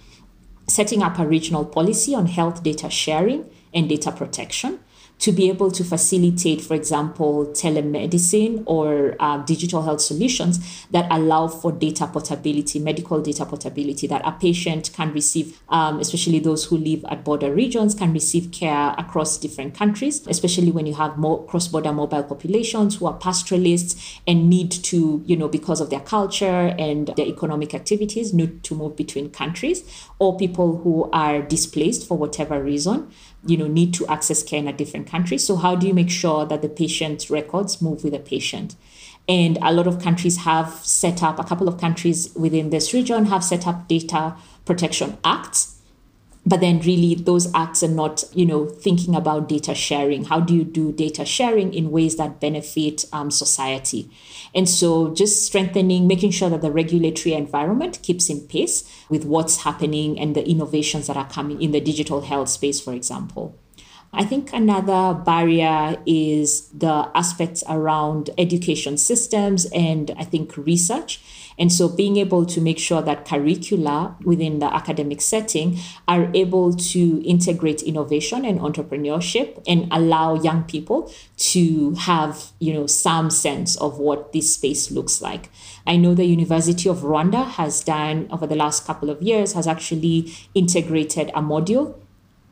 setting 0.68 1.02
up 1.02 1.18
a 1.18 1.26
regional 1.26 1.64
policy 1.64 2.14
on 2.14 2.26
health 2.26 2.62
data 2.62 2.90
sharing 2.90 3.48
and 3.72 3.88
data 3.88 4.12
protection 4.12 4.78
to 5.20 5.32
be 5.32 5.48
able 5.50 5.70
to 5.70 5.84
facilitate, 5.84 6.62
for 6.62 6.74
example, 6.74 7.46
telemedicine 7.48 8.62
or 8.66 9.16
uh, 9.20 9.36
digital 9.44 9.82
health 9.82 10.00
solutions 10.00 10.86
that 10.90 11.06
allow 11.10 11.46
for 11.46 11.70
data 11.70 12.06
portability, 12.06 12.78
medical 12.78 13.20
data 13.20 13.44
portability, 13.44 14.06
that 14.06 14.22
a 14.24 14.32
patient 14.32 14.90
can 14.94 15.12
receive, 15.12 15.60
um, 15.68 16.00
especially 16.00 16.38
those 16.38 16.64
who 16.64 16.78
live 16.78 17.04
at 17.10 17.22
border 17.22 17.54
regions, 17.54 17.94
can 17.94 18.12
receive 18.14 18.50
care 18.50 18.94
across 18.96 19.36
different 19.36 19.74
countries, 19.74 20.26
especially 20.26 20.70
when 20.70 20.86
you 20.86 20.94
have 20.94 21.18
more 21.18 21.44
cross-border 21.46 21.92
mobile 21.92 22.22
populations 22.22 22.96
who 22.96 23.06
are 23.06 23.18
pastoralists 23.18 24.20
and 24.26 24.48
need 24.48 24.70
to, 24.70 25.22
you 25.26 25.36
know, 25.36 25.48
because 25.48 25.82
of 25.82 25.90
their 25.90 26.00
culture 26.00 26.74
and 26.78 27.08
their 27.16 27.26
economic 27.26 27.74
activities, 27.74 28.32
need 28.32 28.64
to 28.64 28.74
move 28.74 28.96
between 28.96 29.28
countries, 29.30 30.08
or 30.18 30.38
people 30.38 30.78
who 30.78 31.10
are 31.12 31.42
displaced 31.42 32.08
for 32.08 32.16
whatever 32.16 32.62
reason 32.62 33.10
you 33.44 33.56
know 33.56 33.66
need 33.66 33.94
to 33.94 34.06
access 34.06 34.42
care 34.42 34.58
in 34.58 34.68
a 34.68 34.72
different 34.72 35.06
country. 35.06 35.38
So 35.38 35.56
how 35.56 35.74
do 35.76 35.86
you 35.86 35.94
make 35.94 36.10
sure 36.10 36.44
that 36.46 36.62
the 36.62 36.68
patient's 36.68 37.30
records 37.30 37.80
move 37.80 38.04
with 38.04 38.12
the 38.12 38.18
patient? 38.18 38.76
And 39.28 39.58
a 39.62 39.72
lot 39.72 39.86
of 39.86 40.02
countries 40.02 40.38
have 40.38 40.72
set 40.84 41.22
up 41.22 41.38
a 41.38 41.44
couple 41.44 41.68
of 41.68 41.78
countries 41.78 42.32
within 42.34 42.70
this 42.70 42.92
region 42.92 43.26
have 43.26 43.44
set 43.44 43.66
up 43.66 43.86
data 43.86 44.34
protection 44.64 45.18
acts 45.24 45.79
but 46.46 46.60
then 46.60 46.80
really 46.80 47.14
those 47.14 47.52
acts 47.54 47.82
are 47.82 47.88
not 47.88 48.24
you 48.32 48.46
know 48.46 48.66
thinking 48.66 49.14
about 49.14 49.48
data 49.48 49.74
sharing. 49.74 50.24
How 50.24 50.40
do 50.40 50.54
you 50.54 50.64
do 50.64 50.92
data 50.92 51.24
sharing 51.24 51.74
in 51.74 51.90
ways 51.90 52.16
that 52.16 52.40
benefit 52.40 53.04
um, 53.12 53.30
society? 53.30 54.10
And 54.54 54.68
so 54.68 55.14
just 55.14 55.44
strengthening 55.44 56.06
making 56.06 56.30
sure 56.30 56.50
that 56.50 56.62
the 56.62 56.72
regulatory 56.72 57.34
environment 57.34 58.00
keeps 58.02 58.30
in 58.30 58.40
pace 58.48 58.84
with 59.08 59.24
what's 59.24 59.62
happening 59.62 60.18
and 60.18 60.34
the 60.34 60.48
innovations 60.48 61.06
that 61.06 61.16
are 61.16 61.28
coming 61.28 61.60
in 61.60 61.72
the 61.72 61.80
digital 61.80 62.22
health 62.22 62.48
space 62.48 62.80
for 62.80 62.92
example 62.94 63.59
I 64.12 64.24
think 64.24 64.52
another 64.52 65.14
barrier 65.14 65.96
is 66.04 66.68
the 66.70 67.08
aspects 67.14 67.62
around 67.68 68.30
education 68.36 68.98
systems 68.98 69.66
and 69.66 70.10
I 70.18 70.24
think 70.24 70.56
research. 70.56 71.20
And 71.58 71.72
so 71.72 71.88
being 71.88 72.16
able 72.16 72.44
to 72.46 72.60
make 72.60 72.78
sure 72.78 73.02
that 73.02 73.24
curricula 73.24 74.16
within 74.24 74.58
the 74.58 74.74
academic 74.74 75.20
setting 75.20 75.78
are 76.08 76.30
able 76.34 76.72
to 76.72 77.22
integrate 77.24 77.82
innovation 77.82 78.44
and 78.44 78.58
entrepreneurship 78.58 79.62
and 79.68 79.86
allow 79.92 80.34
young 80.34 80.64
people 80.64 81.12
to 81.52 81.92
have, 81.94 82.50
you 82.58 82.72
know, 82.72 82.86
some 82.86 83.30
sense 83.30 83.76
of 83.76 83.98
what 83.98 84.32
this 84.32 84.54
space 84.54 84.90
looks 84.90 85.22
like. 85.22 85.50
I 85.86 85.96
know 85.96 86.14
the 86.14 86.24
University 86.24 86.88
of 86.88 86.98
Rwanda 86.98 87.46
has 87.46 87.84
done 87.84 88.26
over 88.32 88.46
the 88.46 88.56
last 88.56 88.86
couple 88.86 89.08
of 89.08 89.22
years 89.22 89.52
has 89.52 89.66
actually 89.66 90.32
integrated 90.54 91.28
a 91.28 91.42
module 91.42 91.94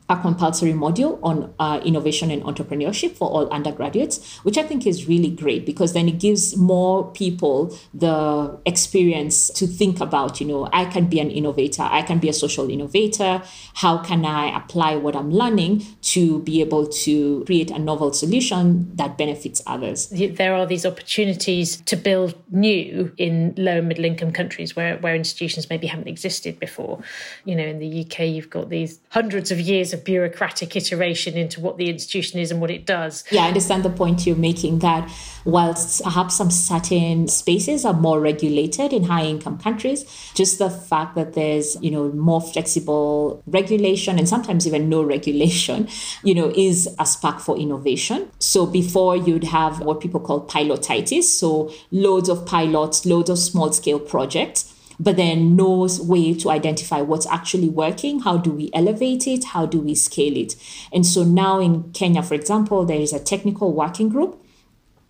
a 0.09 0.17
compulsory 0.17 0.73
module 0.73 1.19
on 1.21 1.53
uh, 1.59 1.79
innovation 1.85 2.31
and 2.31 2.41
entrepreneurship 2.43 3.15
for 3.15 3.29
all 3.29 3.47
undergraduates, 3.49 4.37
which 4.39 4.57
I 4.57 4.63
think 4.63 4.87
is 4.87 5.07
really 5.07 5.29
great 5.29 5.67
because 5.67 5.93
then 5.93 6.09
it 6.09 6.17
gives 6.19 6.57
more 6.57 7.11
people 7.11 7.77
the 7.93 8.59
experience 8.65 9.49
to 9.51 9.67
think 9.67 9.99
about, 9.99 10.41
you 10.41 10.47
know, 10.47 10.67
I 10.73 10.85
can 10.85 11.05
be 11.05 11.19
an 11.19 11.29
innovator, 11.29 11.83
I 11.83 12.01
can 12.01 12.17
be 12.17 12.27
a 12.27 12.33
social 12.33 12.69
innovator. 12.69 13.43
How 13.75 13.99
can 13.99 14.25
I 14.25 14.57
apply 14.57 14.95
what 14.95 15.15
I'm 15.15 15.31
learning 15.31 15.85
to 16.01 16.39
be 16.39 16.59
able 16.61 16.87
to 16.87 17.43
create 17.45 17.69
a 17.69 17.77
novel 17.77 18.11
solution 18.11 18.95
that 18.95 19.17
benefits 19.17 19.61
others? 19.67 20.09
There 20.09 20.55
are 20.55 20.65
these 20.65 20.85
opportunities 20.87 21.81
to 21.81 21.95
build 21.95 22.33
new 22.49 23.13
in 23.17 23.53
low 23.57 23.77
and 23.77 23.87
middle 23.87 24.05
income 24.05 24.31
countries 24.31 24.75
where, 24.75 24.97
where 24.97 25.13
institutions 25.15 25.69
maybe 25.69 25.85
haven't 25.85 26.07
existed 26.07 26.59
before. 26.59 26.99
You 27.45 27.55
know, 27.55 27.65
in 27.65 27.77
the 27.77 28.05
UK, 28.05 28.21
you've 28.21 28.49
got 28.49 28.69
these 28.69 28.99
hundreds 29.09 29.51
of 29.51 29.59
years 29.59 29.93
of 29.93 29.98
bureaucratic 29.99 30.75
iteration 30.75 31.35
into 31.35 31.59
what 31.59 31.77
the 31.77 31.89
institution 31.89 32.39
is 32.39 32.51
and 32.51 32.61
what 32.61 32.71
it 32.71 32.85
does. 32.85 33.23
Yeah, 33.31 33.43
I 33.43 33.47
understand 33.47 33.83
the 33.83 33.89
point 33.89 34.25
you're 34.25 34.35
making 34.35 34.79
that 34.79 35.11
whilst 35.45 36.03
perhaps 36.03 36.35
some 36.35 36.51
certain 36.51 37.27
spaces 37.27 37.85
are 37.85 37.93
more 37.93 38.19
regulated 38.19 38.93
in 38.93 39.03
high 39.03 39.23
income 39.23 39.57
countries, 39.57 40.05
just 40.33 40.59
the 40.59 40.69
fact 40.69 41.15
that 41.15 41.33
there's, 41.33 41.77
you 41.81 41.91
know, 41.91 42.11
more 42.11 42.41
flexible 42.41 43.43
regulation 43.47 44.17
and 44.19 44.27
sometimes 44.27 44.67
even 44.67 44.89
no 44.89 45.03
regulation, 45.03 45.87
you 46.23 46.35
know, 46.35 46.51
is 46.55 46.87
a 46.99 47.05
spark 47.05 47.39
for 47.39 47.57
innovation. 47.57 48.29
So 48.39 48.65
before 48.65 49.15
you'd 49.15 49.45
have 49.45 49.79
what 49.81 50.01
people 50.01 50.19
call 50.19 50.45
pilotitis, 50.45 51.23
so 51.23 51.71
loads 51.91 52.29
of 52.29 52.45
pilots, 52.45 53.05
loads 53.05 53.29
of 53.29 53.39
small 53.39 53.71
scale 53.71 53.99
projects 53.99 54.73
but 54.99 55.15
then 55.15 55.55
knows 55.55 56.01
way 56.01 56.33
to 56.33 56.49
identify 56.49 57.01
what's 57.01 57.27
actually 57.27 57.69
working. 57.69 58.19
How 58.19 58.37
do 58.37 58.51
we 58.51 58.69
elevate 58.73 59.27
it? 59.27 59.45
How 59.45 59.65
do 59.65 59.79
we 59.79 59.95
scale 59.95 60.35
it? 60.35 60.55
And 60.91 61.05
so 61.05 61.23
now 61.23 61.59
in 61.59 61.91
Kenya, 61.93 62.21
for 62.21 62.33
example, 62.33 62.85
there 62.85 62.99
is 62.99 63.13
a 63.13 63.19
technical 63.19 63.73
working 63.73 64.09
group 64.09 64.43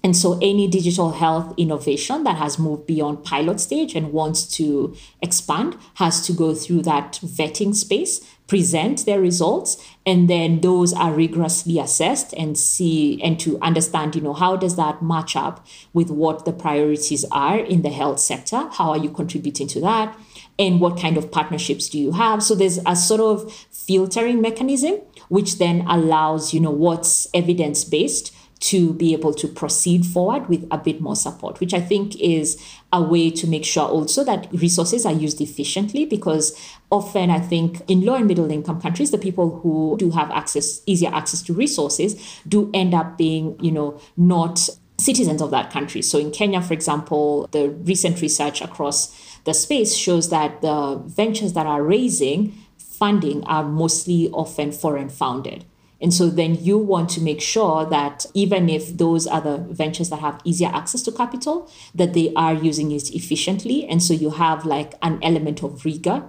and 0.03 0.15
so 0.15 0.39
any 0.41 0.67
digital 0.67 1.11
health 1.11 1.53
innovation 1.57 2.23
that 2.23 2.37
has 2.37 2.57
moved 2.57 2.85
beyond 2.87 3.23
pilot 3.23 3.59
stage 3.59 3.95
and 3.95 4.13
wants 4.13 4.45
to 4.55 4.95
expand 5.21 5.75
has 5.95 6.25
to 6.25 6.33
go 6.33 6.55
through 6.55 6.83
that 6.83 7.19
vetting 7.23 7.75
space, 7.75 8.21
present 8.49 9.05
their 9.05 9.21
results, 9.21 9.77
and 10.05 10.27
then 10.27 10.59
those 10.61 10.91
are 10.91 11.13
rigorously 11.13 11.77
assessed 11.77 12.33
and 12.33 12.57
see 12.57 13.21
and 13.21 13.39
to 13.39 13.59
understand, 13.61 14.15
you 14.15 14.21
know, 14.21 14.33
how 14.33 14.57
does 14.57 14.75
that 14.75 15.01
match 15.03 15.35
up 15.35 15.65
with 15.93 16.09
what 16.09 16.45
the 16.45 16.51
priorities 16.51 17.23
are 17.31 17.59
in 17.59 17.83
the 17.83 17.91
health 17.91 18.19
sector? 18.19 18.67
How 18.71 18.89
are 18.89 18.97
you 18.97 19.11
contributing 19.11 19.67
to 19.67 19.79
that? 19.81 20.17
And 20.57 20.81
what 20.81 20.99
kind 20.99 21.15
of 21.15 21.31
partnerships 21.31 21.87
do 21.87 21.99
you 21.99 22.11
have? 22.13 22.41
So 22.43 22.55
there's 22.55 22.79
a 22.85 22.95
sort 22.95 23.21
of 23.21 23.53
filtering 23.71 24.41
mechanism 24.41 24.95
which 25.29 25.59
then 25.59 25.85
allows, 25.87 26.51
you 26.51 26.59
know, 26.59 26.71
what's 26.71 27.27
evidence 27.35 27.83
based 27.85 28.35
to 28.59 28.93
be 28.93 29.13
able 29.13 29.33
to 29.33 29.47
proceed 29.47 30.05
forward 30.05 30.49
with 30.49 30.67
a 30.69 30.77
bit 30.77 30.99
more 30.99 31.15
support, 31.15 31.59
which 31.59 31.73
I 31.73 31.79
think 31.79 32.19
is 32.19 32.61
a 32.91 33.01
way 33.01 33.29
to 33.31 33.47
make 33.47 33.63
sure 33.63 33.87
also 33.87 34.23
that 34.25 34.47
resources 34.51 35.05
are 35.05 35.13
used 35.13 35.39
efficiently 35.39 36.05
because 36.05 36.59
often 36.91 37.29
I 37.29 37.39
think 37.39 37.81
in 37.87 38.01
low 38.01 38.15
and 38.15 38.27
middle 38.27 38.51
income 38.51 38.81
countries, 38.81 39.11
the 39.11 39.17
people 39.17 39.59
who 39.59 39.95
do 39.97 40.11
have 40.11 40.29
access, 40.31 40.81
easier 40.85 41.09
access 41.13 41.41
to 41.43 41.53
resources 41.53 42.41
do 42.47 42.69
end 42.73 42.93
up 42.93 43.17
being, 43.17 43.57
you 43.63 43.71
know, 43.71 43.99
not 44.17 44.67
citizens 44.97 45.41
of 45.41 45.51
that 45.51 45.71
country. 45.71 46.01
So 46.01 46.19
in 46.19 46.31
Kenya, 46.31 46.61
for 46.61 46.73
example, 46.73 47.47
the 47.51 47.69
recent 47.69 48.21
research 48.21 48.61
across 48.61 49.15
the 49.45 49.53
space 49.53 49.95
shows 49.95 50.29
that 50.29 50.61
the 50.61 51.01
ventures 51.05 51.53
that 51.53 51.65
are 51.65 51.81
raising 51.81 52.53
funding 52.77 53.43
are 53.45 53.63
mostly 53.63 54.29
often 54.31 54.73
foreign 54.73 55.07
founded. 55.07 55.63
And 56.01 56.13
so 56.13 56.29
then 56.29 56.55
you 56.55 56.77
want 56.77 57.09
to 57.11 57.21
make 57.21 57.41
sure 57.41 57.85
that 57.85 58.25
even 58.33 58.69
if 58.69 58.97
those 58.97 59.27
other 59.27 59.65
ventures 59.69 60.09
that 60.09 60.19
have 60.19 60.39
easier 60.45 60.69
access 60.69 61.01
to 61.03 61.11
capital, 61.11 61.69
that 61.93 62.13
they 62.13 62.33
are 62.35 62.53
using 62.53 62.91
it 62.91 63.13
efficiently. 63.13 63.85
And 63.85 64.01
so 64.01 64.13
you 64.13 64.29
have 64.31 64.65
like 64.65 64.93
an 65.01 65.19
element 65.21 65.61
of 65.61 65.83
rigor 65.83 66.23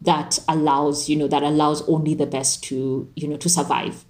that 0.00 0.38
allows, 0.48 1.08
you 1.08 1.16
know, 1.16 1.26
that 1.26 1.42
allows 1.42 1.82
only 1.88 2.14
the 2.14 2.26
best 2.26 2.62
to, 2.64 3.10
you 3.16 3.26
know, 3.26 3.36
to 3.38 3.48
survive. 3.48 4.04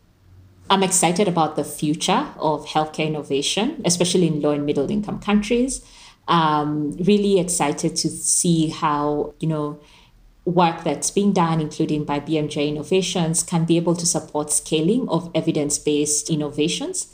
I'm 0.69 0.83
excited 0.83 1.29
about 1.29 1.57
the 1.57 1.65
future 1.65 2.27
of 2.39 2.67
healthcare 2.67 3.07
innovation, 3.07 3.81
especially 3.85 4.27
in 4.27 4.41
low 4.41 4.51
and 4.51 4.67
middle 4.67 4.91
income 4.91 5.21
countries. 5.21 5.85
Um, 6.29 6.97
really 6.97 7.39
excited 7.39 7.95
to 7.97 8.09
see 8.11 8.69
how, 8.69 9.35
you 9.39 9.49
know, 9.49 9.81
work 10.47 10.85
that's 10.85 11.11
being 11.11 11.33
done, 11.33 11.61
including 11.61 12.05
by 12.05 12.21
BMJ 12.21 12.69
Innovations, 12.69 13.43
can 13.43 13.67
be 13.67 13.77
able 13.77 13.97
to 13.97 14.07
support 14.07 14.51
scaling 14.51 15.09
of 15.09 15.31
evidence 15.35 15.79
based 15.79 16.31
innovations 16.31 17.13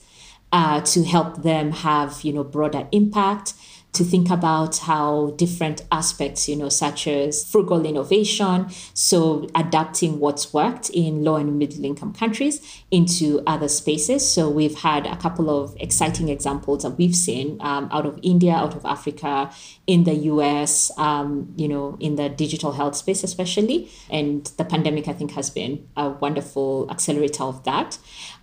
uh, 0.53 0.83
to 0.83 1.03
help 1.03 1.43
them 1.43 1.73
have 1.73 2.23
you 2.23 2.33
know 2.33 2.45
broader 2.45 2.87
impact 2.93 3.55
to 3.93 4.05
think 4.05 4.31
about 4.31 4.79
how 4.79 5.35
different 5.37 5.83
aspects, 5.93 6.49
you 6.49 6.57
know, 6.57 6.71
such 6.71 7.07
as 7.07 7.45
frugal 7.45 7.85
innovation, 7.85 8.67
so 8.95 9.47
adapting 9.55 10.19
what's 10.19 10.55
worked 10.55 10.89
in 10.91 11.23
low 11.23 11.37
and 11.37 11.59
middle 11.59 11.85
income 11.85 12.13
countries 12.15 12.83
into 12.91 13.43
other 13.47 13.69
spaces. 13.69 14.27
So 14.27 14.49
we've 14.49 14.79
had 14.79 15.07
a 15.07 15.17
couple 15.17 15.51
of 15.51 15.77
exciting 15.79 16.31
examples 16.31 16.85
that 16.85 16.91
we've 16.93 17.15
seen 17.15 17.59
um, 17.61 17.91
out 17.93 18.07
of 18.07 18.19
India, 18.23 18.55
out 18.55 18.75
of 18.75 18.85
Africa, 18.87 19.51
in 19.87 20.05
the 20.05 20.15
US, 20.15 20.91
um, 20.99 21.53
you 21.57 21.69
know, 21.69 21.99
in 22.01 22.17
the 22.17 22.31
digital 22.31 22.73
health 22.73 22.97
space, 22.97 23.23
especially. 23.23 23.91
And 24.09 24.47
the 24.57 24.65
pandemic, 24.65 25.07
I 25.07 25.13
think, 25.13 25.33
has 25.33 25.51
been 25.51 25.87
a 25.97 26.09
wonderful 26.09 26.91
accelerator 26.91 27.45
of 27.45 27.65
that. 27.65 27.99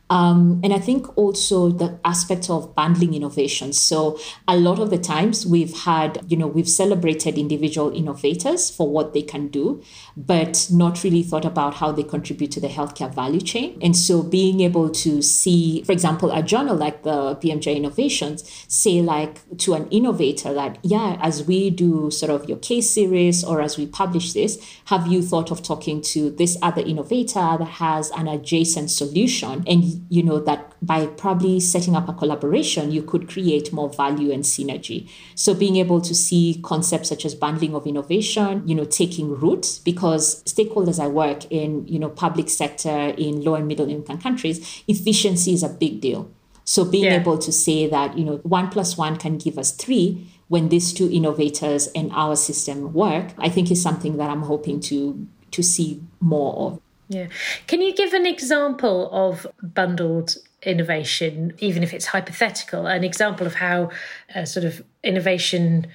Um, 0.09 0.59
and 0.63 0.73
I 0.73 0.79
think 0.79 1.15
also 1.17 1.69
the 1.69 1.99
aspect 2.03 2.49
of 2.49 2.73
bundling 2.75 3.13
innovation. 3.13 3.73
So 3.73 4.19
a 4.47 4.57
lot 4.57 4.79
of 4.79 4.89
the 4.89 4.97
times 4.97 5.45
we've 5.45 5.75
had, 5.81 6.19
you 6.27 6.35
know, 6.35 6.47
we've 6.47 6.69
celebrated 6.69 7.37
individual 7.37 7.95
innovators 7.95 8.69
for 8.69 8.89
what 8.89 9.13
they 9.13 9.21
can 9.21 9.49
do, 9.49 9.83
but 10.17 10.67
not 10.71 11.03
really 11.03 11.21
thought 11.21 11.45
about 11.45 11.75
how 11.75 11.91
they 11.91 12.03
contribute 12.03 12.51
to 12.51 12.59
the 12.59 12.67
healthcare 12.67 13.13
value 13.13 13.41
chain. 13.41 13.77
And 13.81 13.95
so 13.95 14.23
being 14.23 14.61
able 14.61 14.89
to 14.89 15.21
see, 15.21 15.83
for 15.83 15.91
example, 15.91 16.31
a 16.31 16.41
journal 16.41 16.75
like 16.75 17.03
the 17.03 17.35
BMJ 17.35 17.75
Innovations 17.75 18.49
say 18.67 19.01
like 19.01 19.57
to 19.59 19.75
an 19.75 19.87
innovator 19.89 20.53
that, 20.53 20.79
yeah, 20.81 21.17
as 21.21 21.43
we 21.43 21.69
do 21.69 22.09
sort 22.09 22.31
of 22.31 22.49
your 22.49 22.57
case 22.57 22.89
series 22.89 23.43
or 23.43 23.61
as 23.61 23.77
we 23.77 23.85
publish 23.85 24.33
this, 24.33 24.59
have 24.85 25.05
you 25.07 25.21
thought 25.21 25.51
of 25.51 25.61
talking 25.61 26.01
to 26.01 26.31
this 26.31 26.57
other 26.61 26.81
innovator 26.81 27.57
that 27.57 27.63
has 27.65 28.09
an 28.11 28.27
adjacent 28.27 28.89
solution 28.89 29.63
and 29.67 29.98
you 30.09 30.23
know 30.23 30.39
that 30.39 30.73
by 30.81 31.05
probably 31.05 31.59
setting 31.59 31.95
up 31.95 32.07
a 32.07 32.13
collaboration 32.13 32.91
you 32.91 33.01
could 33.01 33.27
create 33.27 33.73
more 33.73 33.89
value 33.89 34.31
and 34.31 34.43
synergy. 34.43 35.09
So 35.35 35.53
being 35.53 35.75
able 35.77 36.01
to 36.01 36.15
see 36.15 36.59
concepts 36.63 37.09
such 37.09 37.25
as 37.25 37.35
bundling 37.35 37.75
of 37.75 37.85
innovation 37.85 38.67
you 38.67 38.75
know 38.75 38.85
taking 38.85 39.39
root 39.39 39.79
because 39.83 40.43
stakeholders 40.43 40.99
i 40.99 41.07
work 41.07 41.45
in 41.51 41.87
you 41.87 41.99
know 41.99 42.09
public 42.09 42.49
sector 42.49 43.13
in 43.17 43.43
low 43.43 43.55
and 43.55 43.67
middle 43.67 43.89
income 43.89 44.19
countries 44.19 44.83
efficiency 44.87 45.53
is 45.53 45.63
a 45.63 45.69
big 45.69 46.01
deal. 46.01 46.29
So 46.63 46.85
being 46.85 47.05
yeah. 47.05 47.19
able 47.19 47.37
to 47.39 47.51
say 47.51 47.87
that 47.87 48.17
you 48.17 48.23
know 48.23 48.37
one 48.37 48.69
plus 48.69 48.97
one 48.97 49.17
can 49.17 49.37
give 49.37 49.57
us 49.57 49.71
three 49.71 50.27
when 50.49 50.69
these 50.69 50.93
two 50.93 51.09
innovators 51.11 51.87
and 51.95 52.11
our 52.11 52.35
system 52.35 52.91
work 52.91 53.33
i 53.37 53.47
think 53.47 53.71
is 53.71 53.81
something 53.81 54.17
that 54.17 54.29
i'm 54.29 54.41
hoping 54.41 54.79
to 54.79 55.27
to 55.51 55.63
see 55.63 56.01
more 56.19 56.53
of 56.55 56.81
yeah. 57.09 57.27
Can 57.65 57.81
you 57.81 57.93
give 57.93 58.13
an 58.13 58.27
example 58.27 59.09
of 59.11 59.47
bundled 59.61 60.35
innovation, 60.61 61.53
even 61.57 61.81
if 61.81 61.93
it's 61.93 62.05
hypothetical, 62.05 62.85
an 62.85 63.03
example 63.03 63.47
of 63.47 63.55
how 63.55 63.89
a 64.35 64.45
sort 64.45 64.63
of 64.63 64.83
innovation 65.03 65.87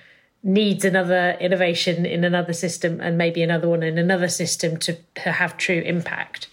needs 0.43 0.85
another 0.85 1.37
innovation 1.41 2.05
in 2.05 2.25
another 2.25 2.53
system 2.53 3.01
and 3.01 3.17
maybe 3.17 3.43
another 3.43 3.69
one 3.69 3.83
in 3.83 3.97
another 3.97 4.29
system 4.29 4.77
to, 4.77 4.97
to 5.15 5.33
have 5.33 5.57
true 5.57 5.81
impact? 5.87 6.49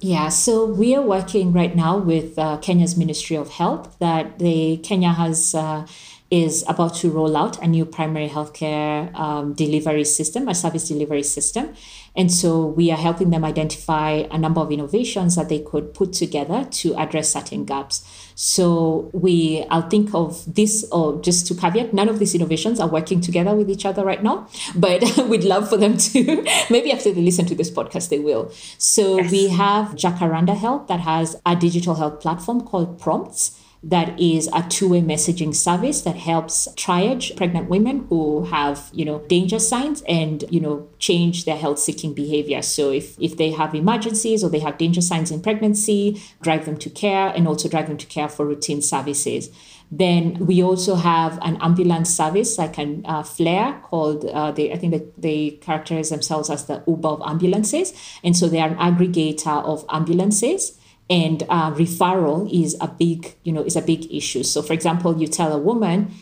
Yeah, 0.00 0.28
so 0.28 0.66
we 0.66 0.94
are 0.94 1.02
working 1.02 1.52
right 1.52 1.74
now 1.74 1.98
with 1.98 2.38
uh, 2.38 2.58
Kenya's 2.58 2.96
Ministry 2.96 3.36
of 3.36 3.50
Health 3.50 3.96
that 3.98 4.38
the 4.38 4.76
Kenya 4.84 5.10
has 5.10 5.54
uh, 5.54 5.86
is 6.34 6.64
about 6.66 6.92
to 6.96 7.08
roll 7.08 7.36
out 7.36 7.62
a 7.62 7.66
new 7.68 7.84
primary 7.84 8.28
healthcare 8.28 9.14
um, 9.14 9.52
delivery 9.52 10.02
system, 10.02 10.48
a 10.48 10.54
service 10.54 10.88
delivery 10.88 11.22
system. 11.22 11.72
And 12.16 12.32
so 12.32 12.66
we 12.66 12.90
are 12.90 12.96
helping 12.96 13.30
them 13.30 13.44
identify 13.44 14.26
a 14.32 14.36
number 14.36 14.60
of 14.60 14.72
innovations 14.72 15.36
that 15.36 15.48
they 15.48 15.60
could 15.60 15.94
put 15.94 16.12
together 16.12 16.66
to 16.78 16.96
address 16.96 17.32
certain 17.32 17.64
gaps. 17.64 18.04
So 18.34 19.10
we, 19.12 19.64
I'll 19.70 19.88
think 19.88 20.12
of 20.12 20.52
this, 20.52 20.84
or 20.90 21.22
just 21.22 21.46
to 21.46 21.54
caveat, 21.54 21.94
none 21.94 22.08
of 22.08 22.18
these 22.18 22.34
innovations 22.34 22.80
are 22.80 22.88
working 22.88 23.20
together 23.20 23.54
with 23.54 23.70
each 23.70 23.86
other 23.86 24.04
right 24.04 24.22
now, 24.22 24.48
but 24.74 25.02
we'd 25.28 25.44
love 25.44 25.68
for 25.68 25.76
them 25.76 25.96
to. 25.98 26.44
Maybe 26.70 26.90
after 26.90 27.12
they 27.12 27.20
listen 27.22 27.46
to 27.46 27.54
this 27.54 27.70
podcast, 27.70 28.08
they 28.08 28.18
will. 28.18 28.50
So 28.76 29.18
yes. 29.18 29.30
we 29.30 29.48
have 29.50 29.90
Jacaranda 29.94 30.56
Health 30.56 30.88
that 30.88 31.00
has 31.00 31.36
a 31.46 31.54
digital 31.54 31.94
health 31.94 32.20
platform 32.20 32.62
called 32.62 32.98
Prompts 32.98 33.60
that 33.86 34.18
is 34.18 34.48
a 34.54 34.62
two-way 34.68 35.02
messaging 35.02 35.54
service 35.54 36.00
that 36.02 36.16
helps 36.16 36.66
triage 36.74 37.36
pregnant 37.36 37.68
women 37.68 38.06
who 38.08 38.44
have 38.44 38.88
you 38.92 39.04
know 39.04 39.18
danger 39.28 39.58
signs 39.58 40.02
and 40.08 40.44
you 40.50 40.58
know 40.58 40.88
change 40.98 41.44
their 41.44 41.56
health 41.56 41.78
seeking 41.78 42.14
behavior. 42.14 42.62
So 42.62 42.90
if 42.90 43.18
if 43.20 43.36
they 43.36 43.50
have 43.50 43.74
emergencies 43.74 44.42
or 44.42 44.48
they 44.48 44.60
have 44.60 44.78
danger 44.78 45.02
signs 45.02 45.30
in 45.30 45.42
pregnancy 45.42 46.22
drive 46.40 46.64
them 46.64 46.78
to 46.78 46.88
care 46.88 47.28
and 47.28 47.46
also 47.46 47.68
drive 47.68 47.88
them 47.88 47.98
to 47.98 48.06
care 48.06 48.28
for 48.28 48.46
routine 48.46 48.80
services. 48.80 49.50
Then 49.90 50.46
we 50.46 50.62
also 50.62 50.94
have 50.94 51.38
an 51.42 51.58
ambulance 51.60 52.08
service 52.08 52.56
like 52.58 52.78
an 52.78 53.04
uh, 53.04 53.22
Flare 53.22 53.80
called 53.82 54.24
uh, 54.24 54.50
they 54.50 54.72
I 54.72 54.78
think 54.78 54.92
that 54.92 55.20
they 55.20 55.50
characterize 55.60 56.08
themselves 56.08 56.48
as 56.48 56.64
the 56.64 56.82
Uber 56.86 57.08
of 57.08 57.22
ambulances, 57.26 57.92
and 58.24 58.34
so 58.34 58.48
they 58.48 58.60
are 58.60 58.70
an 58.70 58.76
aggregator 58.76 59.62
of 59.62 59.84
ambulances 59.90 60.78
and 61.10 61.42
uh, 61.48 61.70
referral 61.72 62.50
is 62.52 62.76
a 62.80 62.88
big 62.88 63.34
you 63.44 63.52
know 63.52 63.62
is 63.62 63.76
a 63.76 63.82
big 63.82 64.12
issue. 64.12 64.42
So 64.42 64.62
for 64.62 64.72
example 64.72 65.18
you 65.18 65.26
tell 65.26 65.52
a 65.52 65.58
woman 65.58 66.12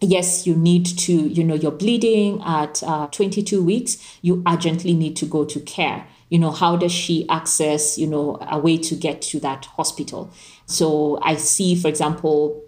yes 0.00 0.46
you 0.46 0.54
need 0.54 0.84
to 0.84 1.12
you 1.12 1.42
know 1.44 1.54
you're 1.54 1.70
bleeding 1.70 2.42
at 2.44 2.82
uh, 2.82 3.06
22 3.08 3.62
weeks. 3.62 4.18
You 4.22 4.42
urgently 4.46 4.94
need 4.94 5.16
to 5.16 5.26
go 5.26 5.44
to 5.44 5.60
care. 5.60 6.06
You 6.28 6.40
know 6.40 6.50
how 6.50 6.76
does 6.76 6.92
she 6.92 7.28
access 7.28 7.96
you 7.98 8.06
know 8.06 8.38
a 8.50 8.58
way 8.58 8.78
to 8.78 8.96
get 8.96 9.22
to 9.22 9.40
that 9.40 9.66
hospital? 9.66 10.32
So 10.66 11.18
i 11.22 11.36
see 11.36 11.76
for 11.76 11.88
example 11.88 12.64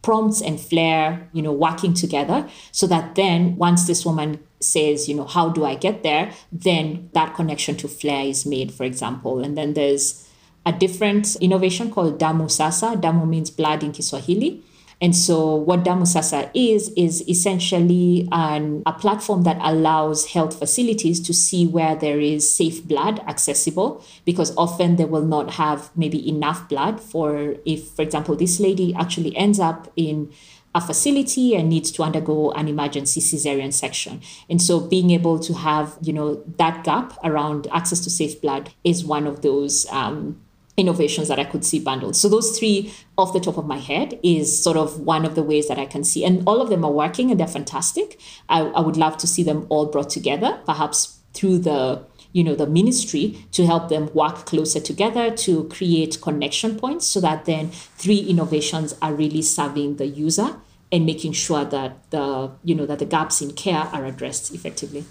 prompts 0.00 0.40
and 0.40 0.58
flare 0.60 1.28
you 1.32 1.42
know 1.42 1.52
working 1.52 1.94
together 1.94 2.48
so 2.72 2.88
that 2.88 3.14
then 3.14 3.54
once 3.56 3.86
this 3.86 4.04
woman 4.04 4.40
says 4.58 5.08
you 5.08 5.14
know 5.14 5.26
how 5.26 5.48
do 5.48 5.64
i 5.64 5.74
get 5.76 6.02
there? 6.02 6.32
then 6.50 7.10
that 7.12 7.34
connection 7.34 7.76
to 7.76 7.86
flare 7.86 8.24
is 8.24 8.46
made 8.46 8.72
for 8.72 8.84
example. 8.84 9.44
And 9.44 9.58
then 9.58 9.74
there's 9.74 10.26
a 10.64 10.72
different 10.72 11.36
innovation 11.36 11.90
called 11.90 12.18
Damu 12.18 12.50
Sasa. 12.50 12.96
Damu 12.96 13.28
means 13.28 13.50
blood 13.50 13.82
in 13.82 13.92
Kiswahili. 13.92 14.62
And 15.00 15.16
so, 15.16 15.56
what 15.56 15.82
Damu 15.82 16.06
Sasa 16.06 16.48
is, 16.54 16.90
is 16.96 17.28
essentially 17.28 18.28
an, 18.30 18.84
a 18.86 18.92
platform 18.92 19.42
that 19.42 19.58
allows 19.60 20.26
health 20.26 20.56
facilities 20.56 21.18
to 21.22 21.34
see 21.34 21.66
where 21.66 21.96
there 21.96 22.20
is 22.20 22.48
safe 22.48 22.86
blood 22.86 23.18
accessible, 23.26 24.04
because 24.24 24.56
often 24.56 24.94
they 24.94 25.04
will 25.04 25.24
not 25.24 25.54
have 25.54 25.90
maybe 25.96 26.28
enough 26.28 26.68
blood 26.68 27.00
for, 27.00 27.56
if, 27.66 27.88
for 27.88 28.02
example, 28.02 28.36
this 28.36 28.60
lady 28.60 28.94
actually 28.94 29.36
ends 29.36 29.58
up 29.58 29.92
in 29.96 30.32
a 30.74 30.80
facility 30.80 31.54
and 31.56 31.68
needs 31.68 31.90
to 31.90 32.04
undergo 32.04 32.52
an 32.52 32.68
emergency 32.68 33.20
cesarean 33.20 33.72
section. 33.72 34.20
And 34.48 34.62
so 34.62 34.80
being 34.80 35.10
able 35.10 35.38
to 35.40 35.52
have, 35.54 35.98
you 36.00 36.12
know, 36.12 36.42
that 36.58 36.84
gap 36.84 37.18
around 37.24 37.66
access 37.72 38.00
to 38.00 38.10
safe 38.10 38.40
blood 38.40 38.70
is 38.84 39.04
one 39.04 39.26
of 39.26 39.42
those 39.42 39.86
um, 39.90 40.40
innovations 40.76 41.28
that 41.28 41.38
I 41.38 41.44
could 41.44 41.64
see 41.64 41.78
bundled. 41.78 42.16
So 42.16 42.28
those 42.28 42.58
three 42.58 42.92
off 43.18 43.32
the 43.32 43.40
top 43.40 43.58
of 43.58 43.66
my 43.66 43.78
head 43.78 44.18
is 44.22 44.62
sort 44.62 44.76
of 44.76 45.00
one 45.00 45.24
of 45.24 45.34
the 45.34 45.42
ways 45.42 45.68
that 45.68 45.78
I 45.78 45.86
can 45.86 46.02
see. 46.02 46.24
And 46.24 46.42
all 46.46 46.62
of 46.62 46.70
them 46.70 46.84
are 46.84 46.90
working 46.90 47.30
and 47.30 47.38
they're 47.38 47.46
fantastic. 47.46 48.18
I, 48.48 48.60
I 48.60 48.80
would 48.80 48.96
love 48.96 49.18
to 49.18 49.26
see 49.26 49.42
them 49.42 49.66
all 49.68 49.86
brought 49.86 50.10
together, 50.10 50.60
perhaps 50.64 51.18
through 51.34 51.58
the 51.58 52.04
you 52.32 52.42
know, 52.42 52.54
the 52.54 52.66
ministry 52.66 53.46
to 53.52 53.66
help 53.66 53.90
them 53.90 54.10
work 54.14 54.46
closer 54.46 54.80
together 54.80 55.30
to 55.30 55.64
create 55.68 56.18
connection 56.22 56.78
points 56.78 57.06
so 57.06 57.20
that 57.20 57.44
then 57.44 57.68
three 57.70 58.20
innovations 58.20 58.94
are 59.02 59.12
really 59.12 59.42
serving 59.42 59.96
the 59.96 60.06
user 60.06 60.56
and 60.90 61.06
making 61.06 61.32
sure 61.32 61.64
that 61.64 62.10
the, 62.10 62.50
you 62.64 62.74
know, 62.74 62.86
that 62.86 62.98
the 62.98 63.04
gaps 63.04 63.42
in 63.42 63.52
care 63.52 63.88
are 63.92 64.06
addressed 64.06 64.54
effectively. 64.54 65.04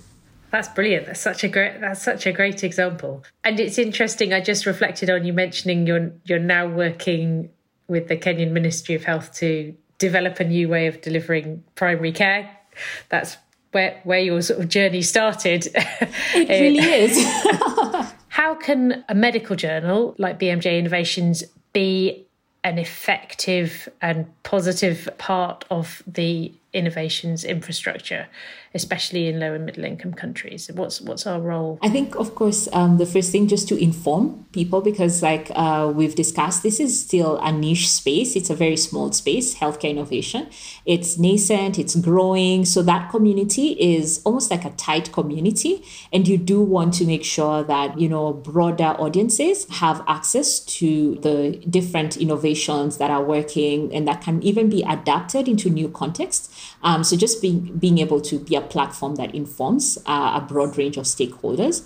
That's 0.52 0.68
brilliant. 0.68 1.06
That's 1.06 1.22
such 1.22 1.44
a 1.44 1.48
great 1.48 1.80
that's 1.80 2.02
such 2.02 2.26
a 2.26 2.32
great 2.32 2.64
example. 2.64 3.24
And 3.44 3.60
it's 3.60 3.78
interesting, 3.78 4.34
I 4.34 4.42
just 4.42 4.66
reflected 4.66 5.10
on 5.10 5.26
you 5.26 5.34
mentioning 5.34 5.88
you're 5.88 6.12
you're 6.26 6.40
now 6.40 6.68
working 6.68 7.50
with 7.88 8.08
the 8.08 8.18
Kenyan 8.18 8.52
Ministry 8.52 8.96
of 8.96 9.04
Health 9.04 9.34
to 9.36 9.76
develop 9.98 10.40
a 10.40 10.44
new 10.44 10.68
way 10.68 10.88
of 10.88 11.02
delivering 11.02 11.64
primary 11.76 12.12
care. 12.12 12.50
That's 13.10 13.38
where 13.72 14.00
where 14.04 14.20
your 14.20 14.42
sort 14.42 14.60
of 14.60 14.70
journey 14.70 15.02
started. 15.02 15.68
It 16.34 16.50
really 16.50 16.80
is. 16.80 17.18
How 18.30 18.56
can 18.56 19.04
a 19.10 19.16
medical 19.16 19.56
journal 19.56 20.16
like 20.18 20.40
BMJ 20.40 20.78
Innovations 20.80 21.44
be 21.74 22.26
an 22.64 22.78
effective 22.78 23.90
and 24.02 24.28
positive 24.44 25.10
part 25.18 25.66
of 25.70 26.04
the 26.08 26.54
innovations 26.74 27.44
infrastructure, 27.44 28.28
especially 28.74 29.28
in 29.28 29.40
low 29.40 29.54
and 29.54 29.66
middle 29.66 29.84
income 29.84 30.14
countries? 30.14 30.70
What's 30.74 31.02
what's 31.02 31.28
our 31.28 31.40
role? 31.40 31.80
I 31.82 31.90
think, 31.90 32.16
of 32.16 32.36
course, 32.36 32.70
um, 32.72 32.98
the 32.98 33.06
first 33.06 33.32
thing 33.32 33.48
just 33.48 33.68
to 33.70 33.78
inform 33.78 34.46
people 34.52 34.82
because, 34.82 35.22
like 35.22 35.52
uh, 35.56 35.92
we've 35.94 36.16
discussed, 36.16 36.64
this 36.64 36.80
is 36.80 37.02
still 37.04 37.38
a 37.38 37.52
niche 37.52 37.90
space. 37.90 38.36
It's 38.36 38.50
a 38.50 38.56
very 38.56 38.78
small 38.78 39.12
space, 39.12 39.56
healthcare 39.56 39.90
innovation. 39.90 40.48
It's 40.86 41.18
nascent, 41.18 41.78
it's 41.78 41.96
growing. 41.96 42.66
So 42.66 42.82
that 42.84 43.10
community 43.10 43.72
is 43.72 44.22
almost 44.24 44.50
like 44.50 44.66
a 44.66 44.72
tight 44.72 45.12
community, 45.12 45.84
and 46.14 46.28
you 46.28 46.38
do 46.38 46.62
want 46.62 46.94
to 46.96 47.06
make 47.06 47.24
sure 47.24 47.64
that 47.64 48.00
you 48.00 48.08
know 48.08 48.34
broader 48.34 48.96
audiences 48.98 49.68
have 49.70 50.04
access 50.08 50.60
to 50.60 51.16
the 51.16 51.62
different 51.70 52.18
innovations 52.18 52.98
that 52.98 53.12
are 53.12 53.24
working 53.24 53.94
and 53.94 54.08
that 54.08 54.22
can 54.22 54.42
even 54.44 54.70
be 54.70 54.84
adapted 54.84 55.48
into 55.48 55.70
new 55.70 55.90
contexts 55.90 56.61
um, 56.84 57.04
so 57.04 57.16
just 57.16 57.42
being 57.42 57.78
being 57.78 57.98
able 57.98 58.22
to 58.22 58.40
be 58.40 58.56
a 58.56 58.62
platform 58.62 59.16
that 59.16 59.34
informs 59.36 59.98
uh, 60.06 60.40
a 60.42 60.46
broad 60.48 60.78
range 60.78 60.98
of 60.98 61.06
stakeholders 61.06 61.84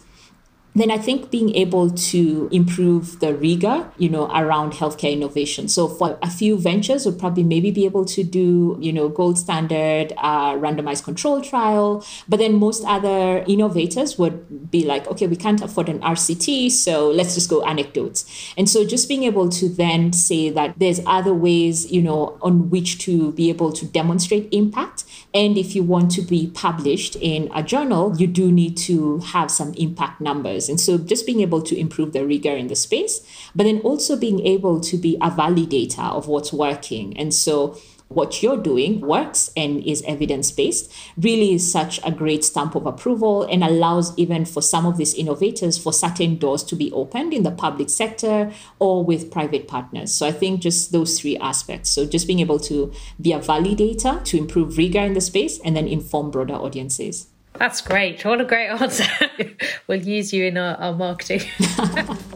then 0.76 0.92
I 0.92 0.98
think 0.98 1.32
being 1.32 1.56
able 1.56 1.90
to 1.90 2.50
improve 2.52 3.22
the 3.22 3.34
rigor, 3.34 3.90
you 3.98 4.10
know, 4.10 4.28
around 4.28 4.74
healthcare 4.74 5.14
innovation. 5.14 5.70
So 5.70 5.88
for 5.88 6.20
a 6.22 6.30
few 6.30 6.58
ventures, 6.58 7.06
would 7.06 7.18
probably 7.18 7.44
maybe 7.44 7.72
be 7.72 7.86
able 7.86 8.04
to 8.06 8.24
do, 8.24 8.78
you 8.82 8.92
know, 8.92 9.08
gold 9.08 9.40
standard 9.40 10.12
uh, 10.18 10.54
randomized 10.56 11.06
control 11.06 11.42
trial. 11.42 12.06
But 12.28 12.40
then 12.40 12.56
most 12.56 12.84
other 12.86 13.46
innovators 13.48 14.20
would 14.20 14.70
be 14.70 14.86
like, 14.86 15.08
okay, 15.08 15.28
we 15.28 15.38
can't 15.38 15.62
afford 15.62 15.88
an 15.88 16.02
RCT, 16.02 16.72
so 16.72 17.10
let's 17.10 17.36
just 17.36 17.50
go 17.50 17.64
anecdotes. 17.64 18.54
And 18.58 18.70
so 18.70 18.86
just 18.86 19.08
being 19.08 19.24
able 19.24 19.48
to 19.50 19.70
then 19.70 20.12
say 20.12 20.50
that 20.50 20.78
there's 20.78 21.00
other 21.06 21.34
ways, 21.34 21.90
you 21.90 22.02
know, 22.02 22.38
on 22.42 22.70
which 22.70 23.00
to 23.00 23.32
be 23.32 23.50
able 23.50 23.72
to 23.72 23.86
demonstrate 23.86 24.50
impact. 24.52 25.06
And 25.34 25.58
if 25.58 25.74
you 25.74 25.84
want 25.84 26.12
to 26.12 26.22
be 26.22 26.48
published 26.48 27.16
in 27.16 27.50
a 27.56 27.64
journal, 27.64 28.14
you 28.18 28.28
do 28.28 28.52
need 28.52 28.76
to 28.78 29.20
have 29.20 29.50
some 29.50 29.74
impact 29.76 30.20
numbers 30.20 30.65
and 30.70 30.80
so 30.80 30.98
just 30.98 31.26
being 31.26 31.42
able 31.42 31.62
to 31.62 31.78
improve 31.78 32.14
the 32.14 32.26
rigor 32.26 32.56
in 32.56 32.68
the 32.68 32.76
space, 32.76 33.22
but 33.56 33.64
then 33.64 33.80
also 33.82 34.16
being 34.16 34.46
able 34.46 34.80
to 34.82 34.98
be 34.98 35.16
a 35.22 35.30
validator 35.30 36.12
of 36.12 36.28
what's 36.28 36.54
working. 36.54 37.18
And 37.18 37.34
so 37.34 37.78
what 38.08 38.44
you're 38.44 38.62
doing 38.62 39.02
works 39.02 39.52
and 39.58 39.84
is 39.84 40.04
evidence 40.04 40.52
based 40.52 40.94
really 41.18 41.54
is 41.54 41.70
such 41.70 42.00
a 42.04 42.12
great 42.12 42.44
stamp 42.44 42.76
of 42.76 42.86
approval 42.86 43.44
and 43.44 43.64
allows 43.64 44.16
even 44.18 44.46
for 44.46 44.62
some 44.62 44.86
of 44.86 44.98
these 44.98 45.14
innovators 45.16 45.78
for 45.78 45.92
certain 45.92 46.38
doors 46.38 46.64
to 46.64 46.76
be 46.76 46.92
opened 46.92 47.34
in 47.34 47.44
the 47.44 47.52
public 47.52 47.90
sector 47.90 48.52
or 48.80 49.04
with 49.04 49.32
private 49.32 49.68
partners. 49.68 50.14
So 50.14 50.28
I 50.28 50.32
think 50.32 50.62
just 50.62 50.92
those 50.92 51.20
three 51.20 51.38
aspects. 51.38 51.90
So 51.90 52.06
just 52.06 52.28
being 52.28 52.40
able 52.40 52.60
to 52.60 52.94
be 53.20 53.34
a 53.34 53.40
validator 53.40 54.24
to 54.24 54.38
improve 54.38 54.78
rigor 54.78 55.00
in 55.00 55.14
the 55.14 55.22
space 55.22 55.60
and 55.66 55.76
then 55.76 55.88
inform 55.88 56.30
broader 56.30 56.56
audiences. 56.56 57.28
That's 57.58 57.82
great. 57.82 58.24
What 58.26 58.42
a 58.42 58.46
great 58.46 58.68
answer. 58.68 59.06
we'll 59.88 60.02
use 60.02 60.34
you 60.34 60.46
in 60.46 60.58
our, 60.58 60.76
our 60.76 60.94
marketing. 60.94 61.42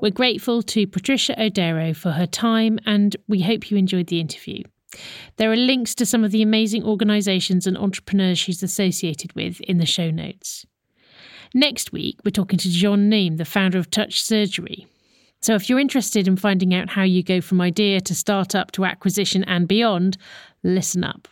We're 0.00 0.10
grateful 0.10 0.62
to 0.62 0.86
Patricia 0.86 1.34
Odero 1.38 1.96
for 1.96 2.12
her 2.12 2.26
time 2.26 2.78
and 2.86 3.16
we 3.28 3.40
hope 3.40 3.70
you 3.70 3.76
enjoyed 3.76 4.06
the 4.08 4.20
interview. 4.20 4.62
There 5.36 5.50
are 5.50 5.56
links 5.56 5.94
to 5.96 6.06
some 6.06 6.22
of 6.22 6.32
the 6.32 6.42
amazing 6.42 6.84
organisations 6.84 7.66
and 7.66 7.76
entrepreneurs 7.76 8.38
she's 8.38 8.62
associated 8.62 9.34
with 9.34 9.60
in 9.62 9.78
the 9.78 9.86
show 9.86 10.10
notes. 10.10 10.66
Next 11.54 11.92
week, 11.92 12.20
we're 12.24 12.30
talking 12.30 12.58
to 12.58 12.68
John 12.68 13.10
Nehme, 13.10 13.36
the 13.38 13.44
founder 13.44 13.78
of 13.78 13.90
Touch 13.90 14.22
Surgery. 14.22 14.86
So 15.40 15.54
if 15.54 15.68
you're 15.68 15.80
interested 15.80 16.28
in 16.28 16.36
finding 16.36 16.74
out 16.74 16.90
how 16.90 17.02
you 17.02 17.22
go 17.22 17.40
from 17.40 17.60
idea 17.60 18.00
to 18.00 18.14
startup 18.14 18.72
to 18.72 18.84
acquisition 18.84 19.44
and 19.44 19.66
beyond, 19.66 20.18
listen 20.62 21.04
up. 21.04 21.28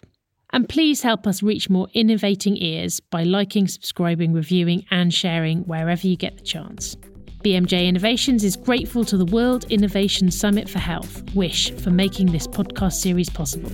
And 0.54 0.68
please 0.68 1.02
help 1.02 1.26
us 1.26 1.42
reach 1.42 1.68
more 1.68 1.88
innovating 1.94 2.56
ears 2.56 3.00
by 3.00 3.24
liking, 3.24 3.66
subscribing, 3.66 4.32
reviewing, 4.32 4.86
and 4.92 5.12
sharing 5.12 5.62
wherever 5.62 6.06
you 6.06 6.16
get 6.16 6.36
the 6.36 6.44
chance. 6.44 6.94
BMJ 7.42 7.88
Innovations 7.88 8.44
is 8.44 8.54
grateful 8.54 9.04
to 9.06 9.16
the 9.16 9.24
World 9.24 9.64
Innovation 9.64 10.30
Summit 10.30 10.68
for 10.68 10.78
Health, 10.78 11.24
WISH, 11.34 11.72
for 11.72 11.90
making 11.90 12.30
this 12.30 12.46
podcast 12.46 12.92
series 12.92 13.28
possible. 13.28 13.72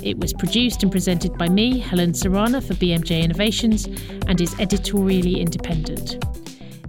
It 0.00 0.18
was 0.18 0.32
produced 0.32 0.84
and 0.84 0.92
presented 0.92 1.36
by 1.36 1.48
me, 1.48 1.80
Helen 1.80 2.12
Surana, 2.12 2.64
for 2.64 2.74
BMJ 2.74 3.24
Innovations, 3.24 3.86
and 4.28 4.40
is 4.40 4.54
editorially 4.60 5.40
independent. 5.40 6.24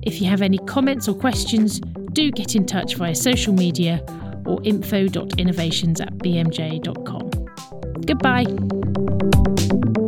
If 0.03 0.21
you 0.21 0.27
have 0.27 0.43
any 0.43 0.59
comments 0.59 1.07
or 1.07 1.15
questions, 1.15 1.79
do 2.13 2.29
get 2.29 2.55
in 2.55 2.67
touch 2.67 2.93
via 2.93 3.15
social 3.15 3.53
media 3.53 4.05
or 4.45 4.61
info.innovations 4.63 5.99
at 5.99 6.15
bmj.com. 6.19 7.31
Goodbye. 8.05 8.78
Thank 8.99 9.97
you. 9.97 9.98